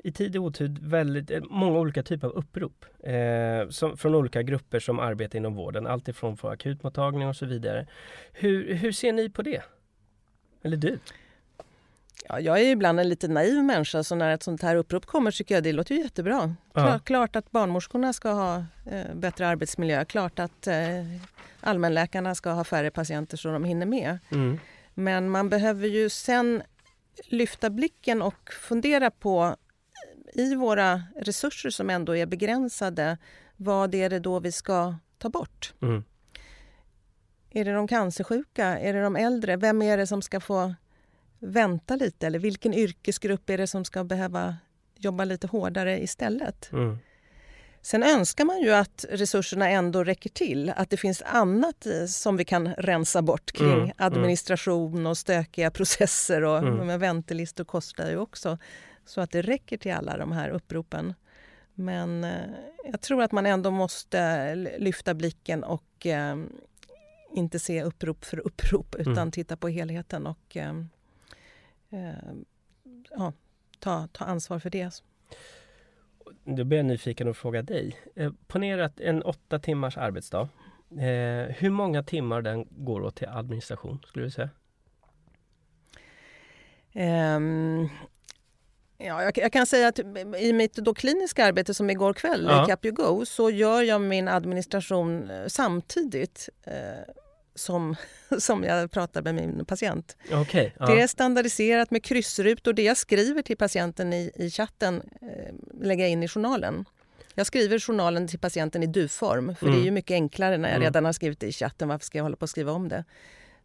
i 0.04 0.12
tid 0.12 0.36
och 0.36 0.44
otid 0.44 0.78
väldigt 0.78 1.30
eh, 1.30 1.40
många 1.50 1.78
olika 1.78 2.02
typer 2.02 2.26
av 2.26 2.32
upprop 2.32 2.84
eh, 3.00 3.68
som, 3.68 3.96
från 3.96 4.14
olika 4.14 4.42
grupper 4.42 4.80
som 4.80 4.98
arbetar 4.98 5.38
inom 5.38 5.54
vården. 5.54 5.86
Alltifrån 5.86 6.36
för 6.36 6.50
akutmottagning 6.50 7.28
och 7.28 7.36
så 7.36 7.46
vidare. 7.46 7.86
Hur, 8.32 8.74
hur 8.74 8.92
ser 8.92 9.12
ni 9.12 9.30
på 9.30 9.42
det? 9.42 9.62
Eller 10.62 10.76
du? 10.76 10.98
Ja, 12.28 12.40
jag 12.40 12.60
är 12.60 12.64
ibland 12.64 13.00
en 13.00 13.08
lite 13.08 13.28
naiv 13.28 13.64
människa 13.64 14.02
så 14.02 14.14
när 14.14 14.34
ett 14.34 14.42
sånt 14.42 14.62
här 14.62 14.76
upprop 14.76 15.06
kommer 15.06 15.30
tycker 15.30 15.54
jag 15.54 15.64
det 15.64 15.72
låter 15.72 15.94
jättebra. 15.94 16.54
Ja. 16.72 16.98
Klart, 17.04 17.36
att 17.36 17.50
barnmorskorna 17.50 18.12
ska 18.12 18.30
ha 18.30 18.64
eh, 18.90 19.14
bättre 19.14 19.48
arbetsmiljö. 19.48 20.04
Klart 20.04 20.38
att 20.38 20.66
eh, 20.66 20.74
allmänläkarna 21.60 22.34
ska 22.34 22.50
ha 22.50 22.64
färre 22.64 22.90
patienter 22.90 23.36
så 23.36 23.48
de 23.48 23.64
hinner 23.64 23.86
med. 23.86 24.18
Mm. 24.30 24.58
Men 24.94 25.30
man 25.30 25.48
behöver 25.48 25.88
ju 25.88 26.08
sen 26.08 26.62
lyfta 27.24 27.70
blicken 27.70 28.22
och 28.22 28.52
fundera 28.52 29.10
på 29.10 29.56
i 30.32 30.54
våra 30.54 31.02
resurser 31.16 31.70
som 31.70 31.90
ändå 31.90 32.16
är 32.16 32.26
begränsade, 32.26 33.18
vad 33.56 33.94
är 33.94 34.10
det 34.10 34.18
då 34.18 34.40
vi 34.40 34.52
ska 34.52 34.94
ta 35.18 35.28
bort? 35.28 35.74
Mm. 35.82 36.04
Är 37.50 37.64
det 37.64 37.72
de 37.72 37.88
cancersjuka? 37.88 38.78
Är 38.78 38.92
det 38.92 39.02
de 39.02 39.16
äldre? 39.16 39.56
Vem 39.56 39.82
är 39.82 39.96
det 39.96 40.06
som 40.06 40.22
ska 40.22 40.40
få 40.40 40.74
vänta 41.38 41.96
lite? 41.96 42.26
Eller 42.26 42.38
vilken 42.38 42.74
yrkesgrupp 42.74 43.50
är 43.50 43.58
det 43.58 43.66
som 43.66 43.84
ska 43.84 44.04
behöva 44.04 44.56
jobba 44.96 45.24
lite 45.24 45.46
hårdare 45.46 46.02
istället? 46.02 46.72
Mm. 46.72 46.98
Sen 47.82 48.02
önskar 48.02 48.44
man 48.44 48.60
ju 48.60 48.72
att 48.72 49.04
resurserna 49.10 49.68
ändå 49.68 50.04
räcker 50.04 50.30
till. 50.30 50.72
Att 50.76 50.90
det 50.90 50.96
finns 50.96 51.22
annat 51.22 51.86
eh, 51.86 52.06
som 52.06 52.36
vi 52.36 52.44
kan 52.44 52.74
rensa 52.74 53.22
bort 53.22 53.52
kring 53.52 53.72
mm, 53.72 53.82
mm. 53.82 53.94
administration 53.96 55.06
och 55.06 55.18
stökiga 55.18 55.70
processer. 55.70 56.44
och 56.44 56.58
mm. 56.58 57.00
Väntelistor 57.00 57.64
kostar 57.64 58.10
ju 58.10 58.16
också. 58.16 58.58
Så 59.04 59.20
att 59.20 59.30
det 59.30 59.42
räcker 59.42 59.76
till 59.78 59.92
alla 59.92 60.16
de 60.16 60.32
här 60.32 60.48
uppropen. 60.48 61.14
Men 61.74 62.24
eh, 62.24 62.50
jag 62.84 63.00
tror 63.00 63.22
att 63.22 63.32
man 63.32 63.46
ändå 63.46 63.70
måste 63.70 64.54
lyfta 64.54 65.14
blicken 65.14 65.64
och 65.64 66.06
eh, 66.06 66.36
inte 67.34 67.58
se 67.58 67.82
upprop 67.82 68.24
för 68.24 68.38
upprop 68.38 68.94
utan 68.94 69.18
mm. 69.18 69.30
titta 69.30 69.56
på 69.56 69.68
helheten 69.68 70.26
och 70.26 70.56
eh, 70.56 70.74
eh, 71.90 72.32
ja, 73.10 73.32
ta, 73.78 74.08
ta 74.12 74.24
ansvar 74.24 74.58
för 74.58 74.70
det. 74.70 75.02
Då 76.44 76.64
blir 76.64 76.78
jag 76.78 76.86
nyfiken 76.86 77.28
och 77.28 77.36
fråga 77.36 77.62
dig. 77.62 77.96
Eh, 78.16 78.32
ponera 78.46 78.84
att 78.84 79.00
en 79.00 79.22
åtta 79.22 79.58
timmars 79.58 79.96
arbetsdag. 79.96 80.48
Eh, 80.90 81.54
hur 81.54 81.70
många 81.70 82.02
timmar 82.02 82.42
den 82.42 82.66
går 82.70 83.02
åt 83.02 83.16
till 83.16 83.28
administration 83.28 84.00
skulle 84.06 84.24
du 84.24 84.30
säga? 84.30 84.50
Um, 86.94 87.88
ja, 88.98 89.22
jag, 89.22 89.38
jag, 89.38 89.52
kan 89.52 89.66
säga 89.66 89.88
att 89.88 89.98
i 90.38 90.52
mitt 90.52 90.74
då 90.74 90.94
kliniska 90.94 91.44
arbete 91.44 91.74
som 91.74 91.90
igår 91.90 92.12
kväll 92.12 92.46
ja. 92.48 92.64
i 92.64 92.66
CapioGo 92.66 93.26
så 93.26 93.50
gör 93.50 93.82
jag 93.82 94.00
min 94.00 94.28
administration 94.28 95.30
eh, 95.30 95.46
samtidigt. 95.46 96.48
Eh, 96.64 96.72
som, 97.54 97.96
som 98.38 98.64
jag 98.64 98.90
pratar 98.90 99.22
med 99.22 99.34
min 99.34 99.64
patient. 99.64 100.16
Okay, 100.42 100.70
ja. 100.78 100.86
Det 100.86 101.00
är 101.00 101.06
standardiserat 101.06 101.90
med 101.90 102.04
kryssrutor. 102.04 102.72
Det 102.72 102.82
jag 102.82 102.96
skriver 102.96 103.42
till 103.42 103.56
patienten 103.56 104.12
i, 104.12 104.30
i 104.34 104.50
chatten 104.50 105.02
eh, 105.22 105.54
lägger 105.80 106.04
jag 106.04 106.10
in 106.10 106.22
i 106.22 106.28
journalen. 106.28 106.84
Jag 107.34 107.46
skriver 107.46 107.78
journalen 107.78 108.28
till 108.28 108.38
patienten 108.38 108.82
i 108.82 108.86
du-form, 108.86 109.56
för 109.56 109.66
mm. 109.66 109.76
det 109.76 109.80
är 109.80 109.84
ju 109.84 109.88
mm. 109.88 109.94
mycket 109.94 110.14
enklare 110.14 110.58
när 110.58 110.68
jag 110.68 110.76
mm. 110.76 110.86
redan 110.86 111.04
har 111.04 111.12
skrivit 111.12 111.40
det 111.40 111.46
i 111.46 111.52
chatten. 111.52 111.88
Varför 111.88 112.04
ska 112.04 112.18
jag 112.18 112.22
hålla 112.22 112.36
på 112.36 112.44
att 112.44 112.50
skriva 112.50 112.72
om 112.72 112.88
det? 112.88 113.04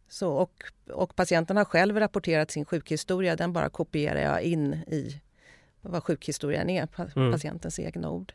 Så, 0.09 0.31
och, 0.31 0.63
och 0.91 1.15
patienten 1.15 1.57
har 1.57 1.65
själv 1.65 1.99
rapporterat 1.99 2.51
sin 2.51 2.65
sjukhistoria. 2.65 3.35
Den 3.35 3.53
bara 3.53 3.69
kopierar 3.69 4.19
jag 4.19 4.41
in 4.41 4.73
i 4.73 5.21
vad 5.81 6.03
sjukhistorien 6.03 6.69
är, 6.69 6.87
mm. 7.15 7.31
patientens 7.31 7.79
egna 7.79 8.09
ord. 8.09 8.33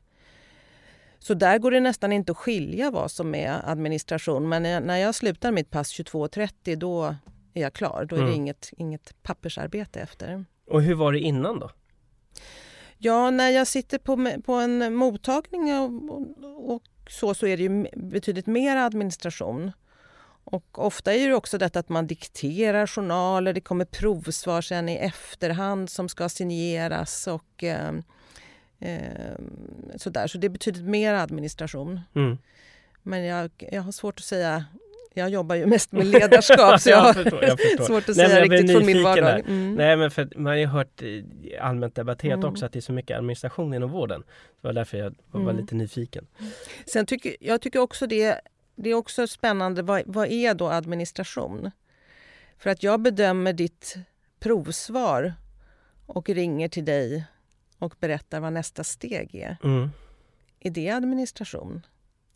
Så 1.23 1.35
där 1.35 1.59
går 1.59 1.71
det 1.71 1.81
nästan 1.81 2.13
inte 2.13 2.33
att 2.33 2.39
skilja 2.39 2.91
vad 2.91 3.11
som 3.11 3.35
är 3.35 3.71
administration. 3.71 4.49
Men 4.49 4.63
när 4.87 4.97
jag 4.97 5.15
slutar 5.15 5.53
mitt 5.53 5.71
pass 5.71 5.93
22.30 5.93 6.77
då 6.77 7.17
är 7.55 7.63
jag 7.63 7.73
klar. 7.73 8.07
Då 8.09 8.17
är 8.17 8.21
mm. 8.21 8.31
det 8.31 8.37
inget, 8.37 8.71
inget 8.77 9.23
pappersarbete 9.23 10.01
efter. 10.01 10.45
Och 10.71 10.83
hur 10.83 10.95
var 10.95 11.13
det 11.13 11.19
innan 11.19 11.59
då? 11.59 11.71
Ja, 12.99 13.31
när 13.31 13.51
jag 13.51 13.67
sitter 13.67 13.99
på, 13.99 14.41
på 14.45 14.53
en 14.53 14.95
mottagning 14.95 15.75
och, 15.75 16.75
och 16.75 16.83
så, 17.09 17.35
så 17.35 17.47
är 17.47 17.57
det 17.57 17.63
ju 17.63 17.87
betydligt 17.97 18.47
mer 18.47 18.77
administration. 18.77 19.73
Och 20.45 20.87
ofta 20.87 21.15
är 21.15 21.29
det 21.29 21.35
också 21.35 21.59
detta 21.59 21.79
att 21.79 21.89
man 21.89 22.07
dikterar 22.07 22.87
journaler, 22.87 23.53
det 23.53 23.61
kommer 23.61 23.85
provsvar 23.85 24.61
sen 24.61 24.89
i 24.89 24.97
efterhand 24.97 25.91
som 25.91 26.09
ska 26.09 26.29
signeras 26.29 27.27
och 27.27 27.65
eh, 27.65 27.93
Eh, 28.83 29.97
sådär. 29.97 30.27
Så 30.27 30.39
det 30.39 30.47
är 30.47 30.49
betydligt 30.49 30.85
mer 30.85 31.15
administration. 31.15 32.01
Mm. 32.15 32.39
Men 33.03 33.25
jag, 33.25 33.51
jag 33.73 33.83
har 33.83 33.93
svårt 33.93 34.19
att 34.19 34.25
säga 34.25 34.65
jag 35.15 35.31
jobbar 35.31 35.57
ju 35.57 35.67
mest 35.67 35.93
med 35.93 36.07
ledarskap 36.07 36.81
så 36.81 36.91
jag, 36.91 37.07
jag, 37.07 37.15
förstår, 37.15 37.45
jag 37.45 37.61
förstår. 37.61 37.85
svårt 37.85 38.09
att 38.09 38.17
Nej, 38.17 38.29
säga 38.29 38.45
riktigt 38.45 38.73
från 38.73 38.87
min 38.87 39.03
vardag. 39.03 39.41
Mm. 39.41 39.75
Nej 39.75 39.97
men 39.97 40.11
för 40.11 40.29
man 40.37 40.47
har 40.47 40.55
ju 40.55 40.67
hört 40.67 41.03
allmänt 41.61 41.95
debatterat 41.95 42.39
mm. 42.39 42.51
också 42.51 42.67
att 42.67 42.73
det 42.73 42.79
är 42.79 42.81
så 42.81 42.93
mycket 42.93 43.17
administration 43.17 43.75
inom 43.75 43.91
vården. 43.91 44.21
Det 44.61 44.69
var 44.69 44.73
därför 44.73 44.99
jag 44.99 45.15
var 45.31 45.41
mm. 45.41 45.57
lite 45.57 45.75
nyfiken. 45.75 46.27
Sen 46.87 47.07
tycker 47.07 47.37
jag 47.41 47.61
tycker 47.61 47.79
också 47.79 48.07
det, 48.07 48.41
det 48.77 48.91
är 48.91 48.95
också 48.95 49.27
spännande, 49.27 49.83
vad, 49.83 50.03
vad 50.07 50.29
är 50.29 50.55
då 50.55 50.69
administration? 50.69 51.71
För 52.59 52.71
att 52.71 52.83
jag 52.83 53.01
bedömer 53.01 53.53
ditt 53.53 53.97
provsvar 54.41 55.35
och 56.07 56.29
ringer 56.29 56.69
till 56.69 56.85
dig 56.85 57.25
och 57.83 57.95
berättar 58.01 58.41
vad 58.41 58.53
nästa 58.53 58.85
steg 58.85 59.35
är. 59.35 59.57
Mm. 59.65 59.91
Är 60.61 60.71
det 60.71 60.91
administration? 60.91 61.87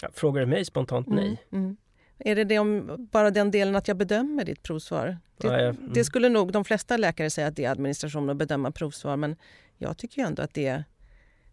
Ja, 0.03 0.09
frågar 0.15 0.41
du 0.41 0.47
mig 0.47 0.65
spontant 0.65 1.09
nej. 1.09 1.43
Mm, 1.53 1.65
mm. 1.65 1.77
Är 2.19 2.37
det, 2.37 2.45
det 2.45 2.59
om, 2.59 3.09
bara 3.13 3.31
den 3.31 3.51
delen 3.51 3.77
att 3.77 3.89
jag 3.89 3.97
bedömer 3.97 4.45
ditt 4.45 4.63
provsvar? 4.63 5.19
Det, 5.37 5.47
ja, 5.47 5.61
jag, 5.61 5.77
det, 5.95 6.05
skulle 6.05 6.29
nog 6.29 6.53
de 6.53 6.65
flesta 6.65 6.97
läkare 6.97 7.31
säga 7.31 7.47
att 7.47 7.57
det 7.57 7.65
är 7.65 7.71
administration 7.71 8.31
att 8.31 8.37
bedöma 8.37 8.71
provsvar 8.71 9.17
men 9.17 9.37
jag 9.79 9.97
tycker 9.97 10.23
ju 10.23 10.27
ändå 10.27 10.43
att 10.43 10.55
det 10.55 10.67
är, 10.67 10.85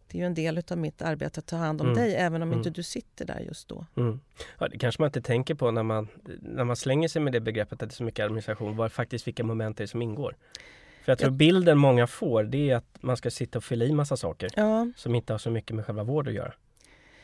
det 0.07 0.21
är 0.21 0.25
en 0.25 0.33
del 0.33 0.63
av 0.71 0.77
mitt 0.77 1.01
arbete 1.01 1.39
att 1.39 1.45
ta 1.45 1.55
hand 1.55 1.81
om 1.81 1.87
mm. 1.87 1.99
dig 1.99 2.15
även 2.15 2.41
om 2.41 2.53
inte 2.53 2.69
mm. 2.69 2.73
du 2.73 2.83
sitter 2.83 3.25
där 3.25 3.39
just 3.39 3.67
då. 3.67 3.85
Mm. 3.95 4.19
Ja, 4.59 4.67
det 4.67 4.77
kanske 4.77 5.01
man 5.01 5.07
inte 5.07 5.21
tänker 5.21 5.55
på 5.55 5.71
när 5.71 5.83
man, 5.83 6.07
när 6.41 6.63
man 6.63 6.75
slänger 6.75 7.07
sig 7.07 7.21
med 7.21 7.33
det 7.33 7.41
begreppet 7.41 7.73
att 7.73 7.89
det 7.89 7.93
är 7.93 7.95
så 7.95 8.03
mycket 8.03 8.25
administration, 8.25 8.75
var 8.75 8.89
faktiskt 8.89 9.27
vilka 9.27 9.43
moment 9.43 9.77
det 9.77 9.83
är 9.83 9.87
som 9.87 10.01
ingår. 10.01 10.35
För 11.03 11.11
jag 11.11 11.19
tror 11.19 11.31
ja. 11.31 11.35
bilden 11.35 11.77
många 11.77 12.07
får 12.07 12.43
det 12.43 12.69
är 12.69 12.75
att 12.75 12.97
man 13.01 13.17
ska 13.17 13.31
sitta 13.31 13.57
och 13.57 13.63
fylla 13.63 13.85
i 13.85 13.91
massa 13.91 14.17
saker 14.17 14.49
ja. 14.55 14.87
som 14.95 15.15
inte 15.15 15.33
har 15.33 15.37
så 15.37 15.49
mycket 15.49 15.75
med 15.75 15.85
själva 15.85 16.03
vård 16.03 16.27
att 16.27 16.33
göra. 16.33 16.53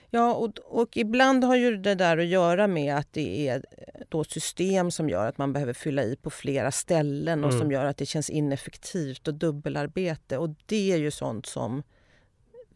Ja, 0.09 0.33
och, 0.33 0.59
och 0.65 0.97
ibland 0.97 1.43
har 1.43 1.55
ju 1.55 1.77
det 1.77 1.95
där 1.95 2.17
att 2.17 2.25
göra 2.25 2.67
med 2.67 2.95
att 2.95 3.13
det 3.13 3.47
är 3.47 3.65
då 4.09 4.23
system 4.23 4.91
som 4.91 5.09
gör 5.09 5.27
att 5.27 5.37
man 5.37 5.53
behöver 5.53 5.73
fylla 5.73 6.03
i 6.03 6.15
på 6.15 6.29
flera 6.29 6.71
ställen 6.71 7.43
och 7.43 7.49
mm. 7.49 7.61
som 7.61 7.71
gör 7.71 7.85
att 7.85 7.97
det 7.97 8.05
känns 8.05 8.29
ineffektivt 8.29 9.27
och 9.27 9.33
dubbelarbete. 9.33 10.37
Och 10.37 10.49
det 10.65 10.91
är 10.91 10.97
ju 10.97 11.11
sånt 11.11 11.45
som 11.45 11.83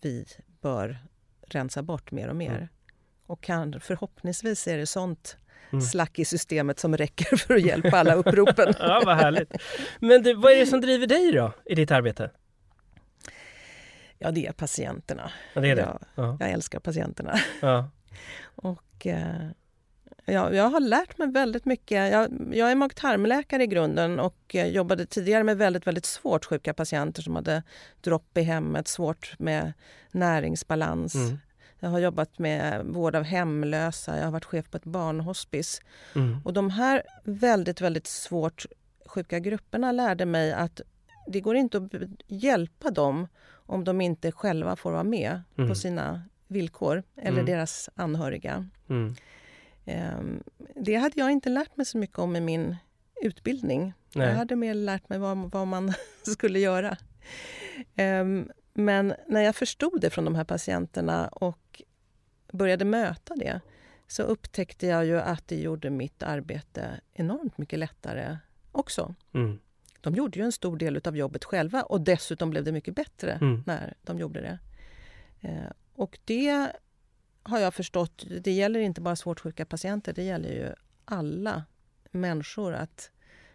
vi 0.01 0.25
bör 0.61 0.97
rensa 1.47 1.81
bort 1.83 2.11
mer 2.11 2.27
och 2.27 2.35
mer. 2.35 2.55
Mm. 2.55 2.67
Och 3.25 3.41
kan, 3.41 3.79
förhoppningsvis 3.79 4.67
är 4.67 4.77
det 4.77 4.85
sånt 4.85 5.37
mm. 5.71 5.81
slack 5.81 6.19
i 6.19 6.25
systemet 6.25 6.79
som 6.79 6.97
räcker 6.97 7.35
för 7.37 7.55
att 7.55 7.61
hjälpa 7.61 7.97
alla 7.99 8.13
uppropen. 8.13 8.73
ja, 8.79 9.01
vad 9.05 9.15
härligt. 9.15 9.53
Men 9.99 10.23
du, 10.23 10.33
vad 10.33 10.51
är 10.51 10.57
det 10.57 10.65
som 10.65 10.81
driver 10.81 11.07
dig 11.07 11.31
då 11.31 11.51
i 11.65 11.75
ditt 11.75 11.91
arbete? 11.91 12.29
Ja, 14.17 14.31
det 14.31 14.47
är 14.47 14.51
patienterna. 14.51 15.31
Ja, 15.53 15.61
det 15.61 15.69
är 15.69 15.75
det. 15.75 15.81
Jag, 15.81 15.99
ja. 16.15 16.37
jag 16.39 16.49
älskar 16.49 16.79
patienterna. 16.79 17.39
Ja. 17.61 17.89
Och 18.55 19.07
eh, 19.07 19.49
jag, 20.25 20.55
jag 20.55 20.69
har 20.69 20.79
lärt 20.79 21.17
mig 21.17 21.31
väldigt 21.31 21.65
mycket. 21.65 22.11
Jag, 22.11 22.49
jag 22.53 22.71
är 22.71 22.75
mag-tarmläkare 22.75 23.63
i 23.63 23.67
grunden 23.67 24.19
och 24.19 24.55
eh, 24.55 24.67
jobbade 24.67 25.05
tidigare 25.05 25.43
med 25.43 25.57
väldigt, 25.57 25.87
väldigt 25.87 26.05
svårt 26.05 26.45
sjuka 26.45 26.73
patienter 26.73 27.21
som 27.21 27.35
hade 27.35 27.63
dropp 28.01 28.37
i 28.37 28.41
hemmet, 28.41 28.87
svårt 28.87 29.35
med 29.39 29.73
näringsbalans. 30.11 31.15
Mm. 31.15 31.39
Jag 31.83 31.89
har 31.89 31.99
jobbat 31.99 32.39
med 32.39 32.85
vård 32.85 33.15
av 33.15 33.23
hemlösa, 33.23 34.17
jag 34.17 34.23
har 34.23 34.31
varit 34.31 34.45
chef 34.45 34.69
på 34.69 34.77
ett 34.77 34.83
barnhospice. 34.83 35.81
Mm. 36.15 36.41
Och 36.45 36.53
de 36.53 36.69
här 36.69 37.03
väldigt, 37.23 37.81
väldigt 37.81 38.07
svårt 38.07 38.65
sjuka 39.05 39.39
grupperna 39.39 39.91
lärde 39.91 40.25
mig 40.25 40.53
att 40.53 40.81
det 41.27 41.41
går 41.41 41.55
inte 41.55 41.77
att 41.77 41.91
hjälpa 42.27 42.91
dem 42.91 43.27
om 43.45 43.83
de 43.83 44.01
inte 44.01 44.31
själva 44.31 44.75
får 44.75 44.91
vara 44.91 45.03
med 45.03 45.41
mm. 45.57 45.69
på 45.69 45.75
sina 45.75 46.23
villkor, 46.47 47.03
eller 47.15 47.39
mm. 47.39 47.45
deras 47.45 47.89
anhöriga. 47.95 48.69
Um, 48.87 49.15
det 50.75 50.95
hade 50.95 51.19
jag 51.19 51.31
inte 51.31 51.49
lärt 51.49 51.77
mig 51.77 51.85
så 51.85 51.97
mycket 51.97 52.19
om 52.19 52.35
i 52.35 52.41
min 52.41 52.75
utbildning. 53.21 53.93
Nej. 54.15 54.27
Jag 54.27 54.35
hade 54.35 54.55
mer 54.55 54.73
lärt 54.73 55.09
mig 55.09 55.19
vad, 55.19 55.51
vad 55.51 55.67
man 55.67 55.93
skulle 56.23 56.59
göra. 56.59 56.97
Um, 57.97 58.49
men 58.73 59.13
när 59.27 59.41
jag 59.41 59.55
förstod 59.55 60.01
det 60.01 60.09
från 60.09 60.25
de 60.25 60.35
här 60.35 60.43
patienterna 60.43 61.27
och 61.27 61.81
började 62.51 62.85
möta 62.85 63.35
det 63.35 63.61
så 64.07 64.23
upptäckte 64.23 64.87
jag 64.87 65.05
ju 65.05 65.19
att 65.19 65.47
det 65.47 65.55
gjorde 65.55 65.89
mitt 65.89 66.23
arbete 66.23 67.01
enormt 67.13 67.57
mycket 67.57 67.79
lättare 67.79 68.37
också. 68.71 69.15
Mm. 69.33 69.59
De 70.01 70.15
gjorde 70.15 70.39
ju 70.39 70.45
en 70.45 70.51
stor 70.51 70.77
del 70.77 71.01
av 71.05 71.17
jobbet 71.17 71.43
själva 71.43 71.83
och 71.83 72.01
dessutom 72.01 72.49
blev 72.49 72.63
det 72.63 72.71
mycket 72.71 72.95
bättre 72.95 73.31
mm. 73.31 73.63
när 73.65 73.93
de 74.01 74.19
gjorde 74.19 74.41
det. 74.41 74.59
Eh, 75.47 75.71
och 75.93 76.19
det 76.25 76.71
har 77.43 77.59
jag 77.59 77.73
förstått, 77.73 78.25
det 78.41 78.51
gäller 78.51 78.79
inte 78.79 79.01
bara 79.01 79.15
svårt 79.15 79.39
sjuka 79.39 79.65
patienter, 79.65 80.13
det 80.13 80.23
gäller 80.23 80.49
ju 80.49 80.73
alla 81.05 81.63
människor. 82.11 82.73
att 82.73 83.11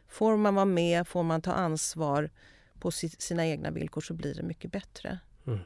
Får 0.09 0.37
man 0.37 0.55
vara 0.55 0.65
med, 0.65 1.09
får 1.09 1.23
man 1.23 1.43
ta 1.43 1.53
ansvar 1.53 2.31
på 2.81 2.91
sina 2.91 3.47
egna 3.47 3.71
villkor 3.71 4.01
så 4.01 4.15
blir 4.15 4.35
det 4.35 4.43
mycket 4.43 4.73
bättre. 4.73 5.19
Mm. 5.47 5.59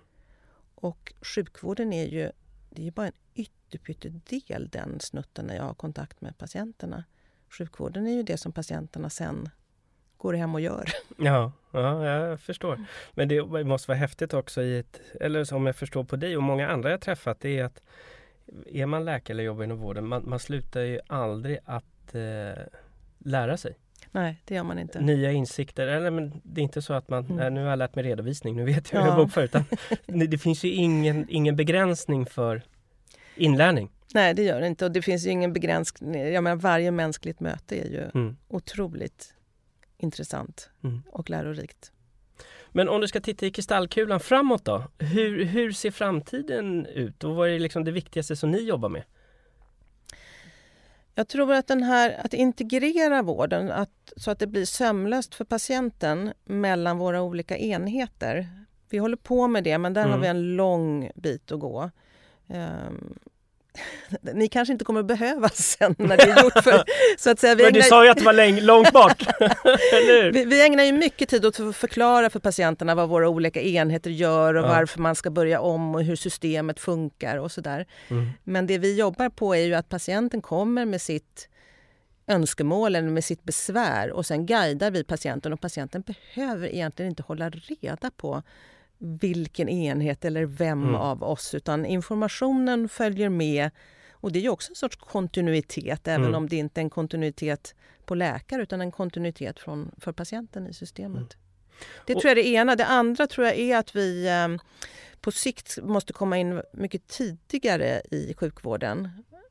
Och 0.74 1.12
sjukvården 1.20 1.92
är 1.92 2.06
ju, 2.06 2.30
det 2.70 2.86
är 2.86 2.90
bara 2.90 3.06
en 3.06 3.12
ytterpyttedel 3.34 4.68
den 4.68 5.00
snutten 5.00 5.46
när 5.46 5.56
jag 5.56 5.64
har 5.64 5.74
kontakt 5.74 6.20
med 6.20 6.38
patienterna. 6.38 7.04
Sjukvården 7.48 8.06
är 8.06 8.12
ju 8.12 8.22
det 8.22 8.36
som 8.36 8.52
patienterna 8.52 9.10
sen 9.10 9.48
går 10.16 10.34
hem 10.34 10.54
och 10.54 10.60
gör. 10.60 10.84
Ja, 11.18 11.52
ja 11.70 12.04
jag 12.04 12.40
förstår. 12.40 12.84
Men 13.12 13.28
det 13.28 13.64
måste 13.64 13.90
vara 13.90 13.98
häftigt 13.98 14.34
också 14.34 14.62
i 14.62 14.78
ett, 14.78 15.00
eller 15.20 15.44
som 15.44 15.66
jag 15.66 15.76
förstår 15.76 16.04
på 16.04 16.16
dig 16.16 16.36
och 16.36 16.42
många 16.42 16.68
andra 16.68 16.90
jag 16.90 17.00
träffat, 17.00 17.40
det 17.40 17.58
är 17.58 17.64
att 17.64 17.82
är 18.66 18.86
man 18.86 19.04
läkare 19.04 19.34
eller 19.34 19.44
jobbar 19.44 19.64
inom 19.64 19.78
vården, 19.78 20.06
man, 20.06 20.28
man 20.28 20.38
slutar 20.38 20.80
ju 20.80 21.00
aldrig 21.06 21.58
att 21.64 22.14
eh, 22.14 22.62
lära 23.18 23.56
sig. 23.56 23.78
Nej, 24.14 24.42
det 24.44 24.54
gör 24.54 24.62
man 24.62 24.78
inte. 24.78 25.00
Nya 25.00 25.32
insikter. 25.32 25.86
Eller, 25.86 26.10
men 26.10 26.40
det 26.44 26.60
är 26.60 26.62
inte 26.62 26.82
så 26.82 26.92
att 26.92 27.08
man, 27.08 27.24
mm. 27.24 27.36
nej, 27.36 27.50
nu 27.50 27.62
har 27.62 27.70
jag 27.70 27.78
lärt 27.78 27.94
mig 27.94 28.04
redovisning, 28.04 28.56
nu 28.56 28.64
vet 28.64 28.92
jag 28.92 29.00
hur 29.00 29.08
jag 29.08 29.16
bokför. 29.16 29.42
Utan 29.42 29.64
det 30.06 30.38
finns 30.38 30.64
ju 30.64 30.68
ingen, 30.68 31.26
ingen 31.28 31.56
begränsning 31.56 32.26
för 32.26 32.62
inlärning. 33.36 33.90
Nej, 34.14 34.34
det 34.34 34.42
gör 34.42 34.60
det 34.60 34.66
inte. 34.66 34.84
Och 34.84 34.92
det 34.92 35.02
finns 35.02 35.26
ju 35.26 35.30
ingen 35.30 35.52
begränsning. 35.52 36.32
Jag 36.32 36.44
menar, 36.44 36.56
varje 36.56 36.90
mänskligt 36.90 37.40
möte 37.40 37.76
är 37.76 37.90
ju 37.90 38.10
mm. 38.14 38.36
otroligt 38.48 39.34
intressant 39.98 40.70
mm. 40.84 41.02
och 41.12 41.30
lärorikt. 41.30 41.92
Men 42.70 42.88
om 42.88 43.00
du 43.00 43.08
ska 43.08 43.20
titta 43.20 43.46
i 43.46 43.50
kristallkulan 43.50 44.20
framåt 44.20 44.64
då? 44.64 44.84
Hur, 44.98 45.44
hur 45.44 45.72
ser 45.72 45.90
framtiden 45.90 46.86
ut 46.86 47.24
och 47.24 47.34
vad 47.34 47.48
är 47.48 47.58
liksom 47.58 47.84
det 47.84 47.92
viktigaste 47.92 48.36
som 48.36 48.50
ni 48.50 48.62
jobbar 48.62 48.88
med? 48.88 49.02
Jag 51.14 51.28
tror 51.28 51.52
att 51.52 51.66
den 51.66 51.82
här, 51.82 52.20
att 52.24 52.34
integrera 52.34 53.22
vården 53.22 53.70
att, 53.70 54.12
så 54.16 54.30
att 54.30 54.38
det 54.38 54.46
blir 54.46 54.64
sömlöst 54.64 55.34
för 55.34 55.44
patienten 55.44 56.32
mellan 56.44 56.98
våra 56.98 57.22
olika 57.22 57.56
enheter. 57.56 58.48
Vi 58.88 58.98
håller 58.98 59.16
på 59.16 59.48
med 59.48 59.64
det, 59.64 59.78
men 59.78 59.94
där 59.94 60.02
mm. 60.02 60.12
har 60.12 60.18
vi 60.18 60.26
en 60.26 60.56
lång 60.56 61.10
bit 61.14 61.52
att 61.52 61.60
gå. 61.60 61.90
Um, 62.46 63.18
ni 64.34 64.48
kanske 64.48 64.72
inte 64.72 64.84
kommer 64.84 65.00
att 65.00 65.06
behövas 65.06 65.56
sen 65.78 65.94
när 65.98 66.16
det 66.16 66.22
är 66.22 66.42
gjort. 66.42 66.64
För, 66.64 66.84
så 67.18 67.30
att 67.30 67.38
säga, 67.38 67.54
vi 67.54 67.62
Men 67.62 67.72
du 67.72 67.78
ägnar... 67.78 67.88
sa 67.88 68.04
ju 68.04 68.10
att 68.10 68.18
det 68.18 68.24
var 68.24 68.32
läng- 68.32 68.60
långt 68.60 68.92
bort! 68.92 69.26
vi, 70.32 70.44
vi, 70.44 70.66
ägnar 70.66 70.84
ju 70.84 70.92
mycket 70.92 71.28
tid 71.28 71.46
åt 71.46 71.60
att 71.60 71.76
förklara 71.76 72.30
för 72.30 72.40
patienterna 72.40 72.94
vad 72.94 73.08
våra 73.08 73.28
olika 73.28 73.62
enheter 73.62 74.10
gör 74.10 74.54
och 74.54 74.64
ja. 74.64 74.68
varför 74.68 75.00
man 75.00 75.14
ska 75.14 75.30
börja 75.30 75.60
om 75.60 75.94
och 75.94 76.02
hur 76.02 76.16
systemet 76.16 76.80
funkar 76.80 77.36
och 77.36 77.52
sådär. 77.52 77.86
Mm. 78.08 78.30
Men 78.44 78.66
det 78.66 78.78
vi 78.78 78.96
jobbar 78.96 79.28
på 79.28 79.54
är 79.54 79.64
ju 79.64 79.74
att 79.74 79.88
patienten 79.88 80.42
kommer 80.42 80.84
med 80.84 81.02
sitt 81.02 81.48
önskemål 82.26 82.96
eller 82.96 83.08
med 83.08 83.24
sitt 83.24 83.42
besvär 83.44 84.10
och 84.10 84.26
sen 84.26 84.46
guidar 84.46 84.90
vi 84.90 85.04
patienten 85.04 85.52
och 85.52 85.60
patienten 85.60 86.02
behöver 86.02 86.68
egentligen 86.68 87.10
inte 87.10 87.22
hålla 87.22 87.50
reda 87.50 88.10
på 88.16 88.42
vilken 89.02 89.68
enhet 89.68 90.24
eller 90.24 90.44
vem 90.44 90.82
mm. 90.82 90.94
av 90.94 91.22
oss, 91.22 91.54
utan 91.54 91.86
informationen 91.86 92.88
följer 92.88 93.28
med. 93.28 93.70
Och 94.12 94.32
det 94.32 94.38
är 94.38 94.42
ju 94.42 94.48
också 94.48 94.72
en 94.72 94.76
sorts 94.76 94.96
kontinuitet, 94.96 96.08
även 96.08 96.24
mm. 96.24 96.34
om 96.34 96.48
det 96.48 96.56
inte 96.56 96.80
är 96.80 96.82
en 96.82 96.90
kontinuitet 96.90 97.74
på 98.04 98.14
läkare 98.14 98.62
utan 98.62 98.80
en 98.80 98.92
kontinuitet 98.92 99.60
från, 99.60 99.90
för 99.98 100.12
patienten 100.12 100.66
i 100.66 100.74
systemet. 100.74 101.16
Mm. 101.16 101.28
Det 102.06 102.12
tror 102.12 102.24
jag 102.24 102.30
är 102.30 102.42
det 102.42 102.48
ena. 102.48 102.76
Det 102.76 102.86
andra 102.86 103.26
tror 103.26 103.46
jag 103.46 103.58
är 103.58 103.76
att 103.76 103.96
vi 103.96 104.28
eh, 104.28 104.48
på 105.20 105.32
sikt 105.32 105.78
måste 105.82 106.12
komma 106.12 106.38
in 106.38 106.62
mycket 106.72 107.08
tidigare 107.08 108.02
i 108.10 108.34
sjukvården. 108.34 109.08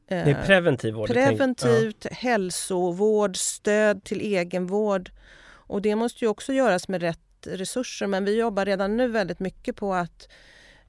Det 0.08 0.16
är 0.16 0.46
preventiv 0.46 0.94
vård? 0.94 1.08
Preventivt, 1.08 2.06
ja. 2.10 2.16
hälsovård, 2.16 3.38
stöd 3.38 4.04
till 4.04 4.22
egenvård. 4.22 5.12
Och 5.44 5.82
det 5.82 5.96
måste 5.96 6.26
ju 6.26 6.30
också 6.30 6.54
göras 6.54 6.88
med 6.88 7.02
rätt 7.02 7.20
resurser 7.48 8.08
men 8.08 8.26
vi 8.26 8.40
jobbar 8.40 8.66
redan 8.66 8.98
nu 8.98 9.08
väldigt 9.08 9.40
mycket 9.40 9.76
på 9.76 9.94
att 9.94 10.30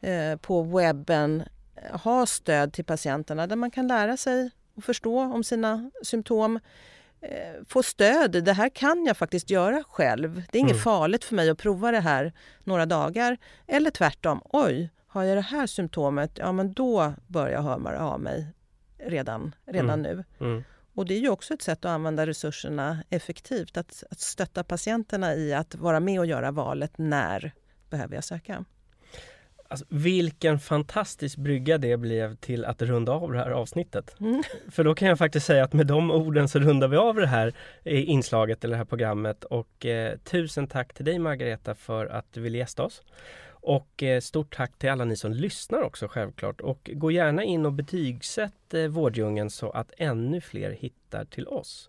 eh, 0.01 0.37
på 0.37 0.63
webben 0.63 1.43
ha 1.93 2.27
stöd 2.27 2.73
till 2.73 2.85
patienterna 2.85 3.47
där 3.47 3.57
man 3.57 3.71
kan 3.71 3.89
lära 3.89 4.17
sig 4.17 4.51
och 4.75 4.85
förstå 4.85 5.21
om 5.21 5.45
sina 5.45 5.91
symptom. 6.03 6.61
Eh, 7.21 7.65
få 7.69 7.83
stöd. 7.83 8.45
Det 8.45 8.53
här 8.53 8.69
kan 8.69 9.05
jag 9.07 9.17
faktiskt 9.17 9.51
göra 9.51 9.85
själv. 9.89 10.43
Det 10.51 10.59
är 10.59 10.61
inget 10.61 10.73
mm. 10.73 10.83
farligt 10.83 11.25
för 11.25 11.35
mig 11.35 11.51
att 11.51 11.59
prova 11.59 11.91
det 11.91 12.01
här 12.01 12.33
några 12.65 12.87
dagar. 12.87 13.37
Eller 13.67 13.91
tvärtom. 13.91 14.41
Oj, 14.45 14.91
har 15.07 15.23
jag 15.23 15.37
det 15.37 15.43
här 15.43 15.67
symptomet, 15.67 16.31
ja 16.35 16.53
men 16.53 16.73
då 16.73 17.13
bör 17.27 17.49
jag 17.49 17.63
höra 17.63 18.01
av 18.01 18.21
mig 18.21 18.47
redan, 18.99 19.55
redan 19.67 19.91
mm. 19.91 20.03
nu. 20.03 20.25
Mm. 20.41 20.65
Och 20.95 21.07
det 21.07 21.15
är 21.15 21.21
ju 21.21 21.29
också 21.29 21.55
ett 21.55 21.63
sätt 21.63 21.85
att 21.85 21.91
använda 21.91 22.27
resurserna 22.27 23.05
effektivt. 23.11 23.77
Att, 23.77 24.05
att 24.11 24.21
stötta 24.21 24.65
patienterna 24.65 25.35
i 25.35 25.55
att 25.55 25.75
vara 25.75 26.01
med 26.01 26.21
och 26.21 26.27
göra 26.27 26.51
valet. 26.51 26.99
När 26.99 27.53
behöver 27.91 28.15
jag 28.15 28.25
söka? 28.25 28.65
Alltså, 29.69 29.87
vilken 29.89 30.59
fantastisk 30.59 31.37
brygga 31.37 31.79
det 31.79 31.97
blev 31.97 32.37
till 32.37 32.65
att 32.65 32.83
runda 32.83 33.13
av 33.13 33.33
det 33.33 33.39
här 33.39 33.51
avsnittet. 33.51 34.21
Mm. 34.21 34.43
För 34.71 34.85
då 34.85 34.95
kan 34.95 35.09
jag 35.09 35.19
faktiskt 35.19 35.47
säga 35.47 35.65
att 35.65 35.73
med 35.73 35.87
de 35.87 36.11
orden 36.11 36.49
så 36.49 36.59
rundar 36.59 36.89
vi 36.89 36.97
av 36.97 37.15
det 37.15 37.27
här 37.27 37.53
inslaget 37.85 38.65
eller 38.65 38.73
det 38.73 38.79
här 38.79 38.85
programmet. 38.85 39.45
Och 39.45 39.87
eh, 39.87 40.17
tusen 40.19 40.67
tack 40.67 40.95
till 40.95 41.05
dig 41.05 41.19
Margareta 41.19 41.75
för 41.75 42.07
att 42.07 42.33
du 42.33 42.41
ville 42.41 42.59
gästa 42.59 42.83
oss. 42.83 43.03
Och 43.63 44.03
eh, 44.03 44.21
stort 44.21 44.57
tack 44.57 44.79
till 44.79 44.91
alla 44.91 45.05
ni 45.05 45.17
som 45.17 45.33
lyssnar 45.33 45.83
också 45.83 46.09
självklart. 46.09 46.61
Och 46.61 46.91
gå 46.95 47.11
gärna 47.11 47.45
in 47.45 47.67
och 47.67 47.73
betygsätt 47.73 48.75
eh, 48.75 48.87
Vårdjungeln 48.87 49.51
så 49.51 49.71
att 49.71 49.93
ännu 49.97 50.41
fler 50.41 50.71
hittar 50.71 51.25
till 51.25 51.49
oss. 51.49 51.89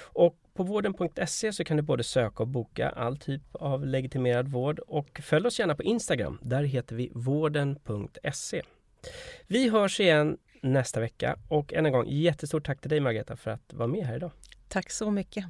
Och 0.00 0.36
på 0.54 0.62
vården.se 0.62 1.52
så 1.52 1.64
kan 1.64 1.76
du 1.76 1.82
både 1.82 2.04
söka 2.04 2.42
och 2.42 2.48
boka 2.48 2.88
all 2.88 3.16
typ 3.16 3.42
av 3.52 3.86
legitimerad 3.86 4.48
vård 4.48 4.78
och 4.78 5.20
följ 5.22 5.46
oss 5.46 5.58
gärna 5.58 5.74
på 5.74 5.82
Instagram. 5.82 6.38
Där 6.42 6.62
heter 6.62 6.96
vi 6.96 7.10
vården.se. 7.14 8.62
Vi 9.46 9.68
hörs 9.68 10.00
igen 10.00 10.38
nästa 10.62 11.00
vecka 11.00 11.36
och 11.48 11.72
än 11.72 11.86
en 11.86 11.92
gång 11.92 12.06
jättestort 12.08 12.66
tack 12.66 12.80
till 12.80 12.90
dig 12.90 13.00
Margareta 13.00 13.36
för 13.36 13.50
att 13.50 13.72
vara 13.72 13.88
med 13.88 14.06
här 14.06 14.16
idag. 14.16 14.30
Tack 14.68 14.90
så 14.90 15.10
mycket. 15.10 15.44